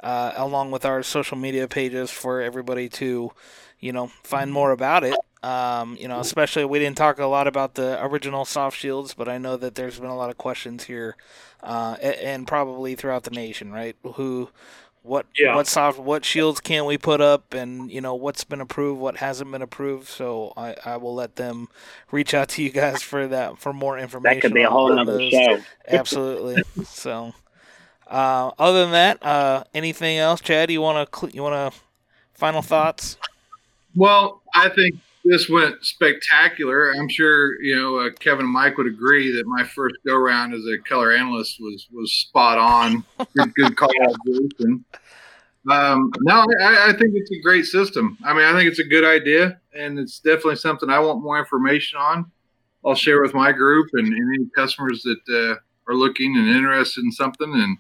[0.03, 3.33] uh, along with our social media pages for everybody to,
[3.81, 5.15] you know, find more about it.
[5.43, 9.29] Um, you know, especially we didn't talk a lot about the original soft shields, but
[9.29, 11.15] I know that there's been a lot of questions here,
[11.63, 13.95] uh, and probably throughout the nation, right?
[14.15, 14.49] Who,
[15.03, 15.55] what, Yeah.
[15.55, 19.19] what soft, what shields can we put up, and you know what's been approved, what
[19.19, 20.09] hasn't been approved.
[20.09, 21.69] So I, I will let them
[22.11, 24.37] reach out to you guys for that for more information.
[24.39, 25.61] That could be a whole other show.
[25.87, 26.65] Absolutely.
[26.85, 27.35] so,
[28.07, 30.71] uh, other than that, uh, anything else, Chad?
[30.71, 31.81] You want to you want to
[32.35, 33.17] final thoughts?
[33.95, 36.93] Well, I think this went spectacular.
[36.93, 40.55] I'm sure you know uh, Kevin and Mike would agree that my first go round
[40.55, 43.05] as a color analyst was was spot on.
[43.35, 43.91] Good, good call,
[44.27, 44.85] Jason.
[45.69, 48.17] Um, no, I, I think it's a great system.
[48.25, 51.39] I mean, I think it's a good idea, and it's definitely something I want more
[51.39, 52.31] information on.
[52.85, 55.57] I'll share with my group and, and any customers that uh,
[55.91, 57.53] are looking and interested in something.
[57.53, 57.79] And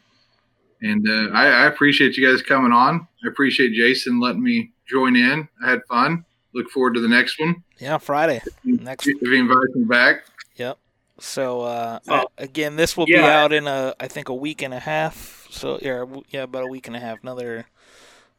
[0.83, 3.07] and uh, I, I appreciate you guys coming on.
[3.25, 5.49] I appreciate Jason letting me join in.
[5.65, 6.25] I had fun.
[6.55, 7.63] Look forward to the next one.
[7.79, 8.41] Yeah, Friday.
[8.65, 9.07] Next.
[9.07, 10.25] If he invites me back.
[10.57, 10.79] Yep.
[11.19, 12.27] So uh, Oh.
[12.39, 15.47] again, this will be out in a I think a week and a half.
[15.51, 17.19] So yeah, yeah, about a week and a half.
[17.23, 17.67] Another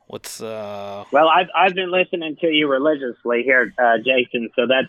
[0.07, 4.49] what's uh Well, I've, I've been listening to you religiously here, uh, Jason.
[4.55, 4.87] So that's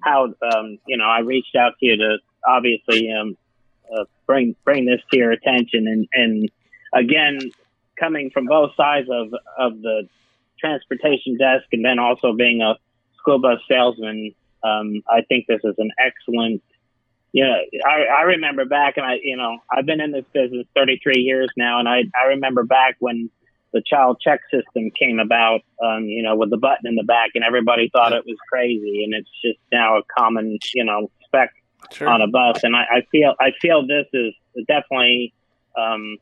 [0.00, 3.36] how, um, you know, I reached out to you to obviously um,
[3.92, 5.86] uh, bring bring this to your attention.
[5.86, 6.50] And, and
[6.92, 7.38] again,
[7.98, 10.08] coming from both sides of, of the
[10.58, 12.74] transportation desk and then also being a
[13.18, 16.62] school bus salesman, um, I think this is an excellent.
[17.32, 20.66] You know, I, I remember back, and I, you know, I've been in this business
[20.76, 23.30] 33 years now, and I, I remember back when
[23.72, 27.30] the child check system came about, um, you know, with the button in the back,
[27.34, 31.50] and everybody thought it was crazy, and it's just now a common, you know, spec
[31.90, 32.08] sure.
[32.08, 32.62] on a bus.
[32.64, 34.34] And I, I feel, I feel this is
[34.68, 35.32] definitely
[35.76, 36.18] um,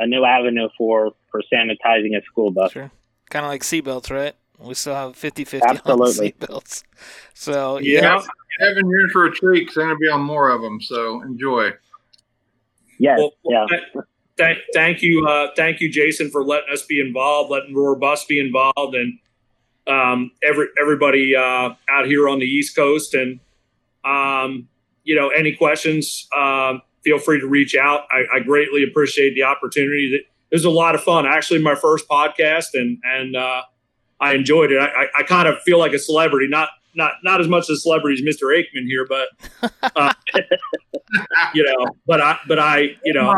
[0.00, 2.72] a new avenue for for sanitizing a school bus.
[2.72, 2.90] Sure.
[3.30, 4.34] Kind of like seatbelts, right?
[4.58, 6.82] We still have 50-50 on seatbelts.
[7.34, 8.20] So Yeah.
[8.58, 10.80] Kevin, you're in for a treat because I'm going to be on more of them.
[10.82, 11.70] So enjoy.
[12.98, 13.66] Yes, Well, yeah.
[13.68, 14.04] th-
[14.36, 18.24] Thank, thank you, uh, thank you, Jason, for letting us be involved, letting Rohrer Bus
[18.24, 19.18] be involved, and
[19.86, 23.12] um, every everybody uh, out here on the East Coast.
[23.12, 23.38] And
[24.02, 24.66] um,
[25.04, 28.02] you know, any questions, um, feel free to reach out.
[28.10, 30.10] I, I greatly appreciate the opportunity.
[30.12, 30.20] That
[30.50, 31.26] it was a lot of fun.
[31.26, 33.62] Actually, my first podcast, and and uh,
[34.20, 34.78] I enjoyed it.
[34.78, 37.76] I, I, I kind of feel like a celebrity, not not not as much a
[37.76, 38.54] celebrity as Mr.
[38.54, 39.28] Aikman here, but
[39.96, 40.12] uh,
[41.54, 43.34] you know, but I but I you know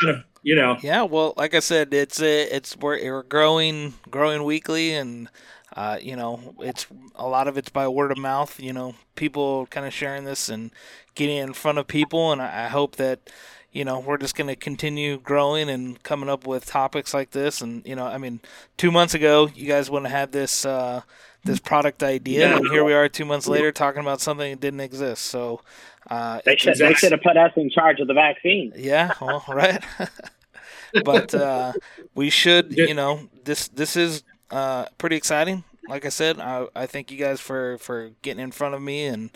[0.00, 3.94] kind of you know Yeah, well, like I said, it's uh, it's we're, we're growing
[4.10, 5.28] growing weekly, and
[5.74, 8.60] uh, you know, it's a lot of it's by word of mouth.
[8.60, 10.70] You know, people kind of sharing this and
[11.14, 13.30] getting in front of people, and I, I hope that
[13.72, 17.60] you know we're just going to continue growing and coming up with topics like this.
[17.60, 18.40] And you know, I mean,
[18.76, 20.64] two months ago, you guys wouldn't have had this.
[20.64, 21.02] Uh,
[21.44, 24.78] this product idea, and here we are two months later talking about something that didn't
[24.78, 25.22] exist.
[25.24, 25.60] So,
[26.08, 28.72] uh, They should, they should have put us in charge of the vaccine.
[28.76, 29.82] yeah, well, right.
[31.04, 31.72] but uh,
[32.14, 34.22] we should, you know, this this is
[34.52, 35.64] uh, pretty exciting.
[35.88, 39.06] Like I said, I, I thank you guys for for getting in front of me
[39.06, 39.30] and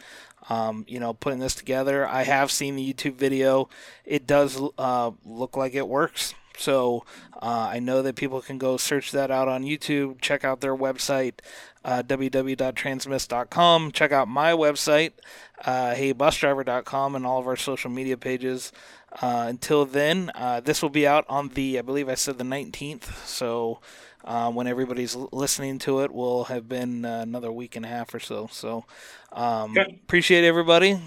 [0.49, 2.07] um, you know putting this together.
[2.07, 3.69] I have seen the YouTube video.
[4.05, 6.35] It does uh, look like it works.
[6.59, 7.05] So
[7.35, 10.21] uh, I know that people can go search that out on YouTube.
[10.21, 11.35] Check out their website,
[11.85, 13.93] uh, www.transmist.com.
[13.93, 15.13] Check out my website,
[15.65, 18.73] uh, heybusdriver.com, and all of our social media pages.
[19.21, 22.45] Uh, until then, uh, this will be out on the, I believe I said the
[22.45, 23.27] 19th.
[23.27, 23.81] So
[24.27, 28.15] uh, when everybody's listening to it, will have been uh, another week and a half
[28.15, 28.49] or so.
[28.53, 28.85] So
[29.33, 30.01] um, Okay.
[30.05, 31.01] appreciate everybody.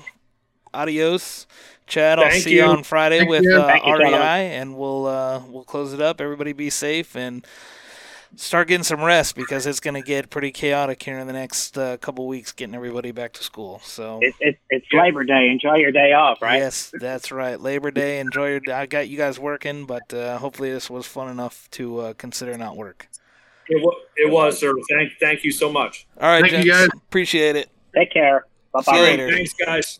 [0.74, 1.48] Adios.
[1.88, 2.64] Chad, I'll see you.
[2.64, 2.66] you.
[2.66, 3.54] on Friday Thank with you.
[3.56, 6.22] uh, Thank you, REI, and we'll uh, we'll close it up.
[6.22, 7.46] Everybody be safe, and
[8.36, 11.78] start getting some rest because it's going to get pretty chaotic here in the next
[11.78, 13.80] uh, couple weeks getting everybody back to school.
[13.84, 15.50] So it, it, it's Labor Day.
[15.50, 16.58] Enjoy your day off, right?
[16.58, 17.60] Yes, that's right.
[17.60, 18.20] Labor Day.
[18.20, 18.62] Enjoy your.
[18.72, 22.58] I got you guys working, but uh, hopefully this was fun enough to uh, consider
[22.58, 23.08] not work.
[23.68, 24.74] It, w- it was, sir.
[24.90, 26.08] Thank thank you so much.
[26.20, 26.66] All right, Thank gents.
[26.66, 26.88] you, guys.
[26.96, 27.70] Appreciate it.
[27.96, 28.46] Take care.
[28.74, 29.04] Bye See you bye.
[29.04, 29.32] later.
[29.32, 30.00] Thanks, guys.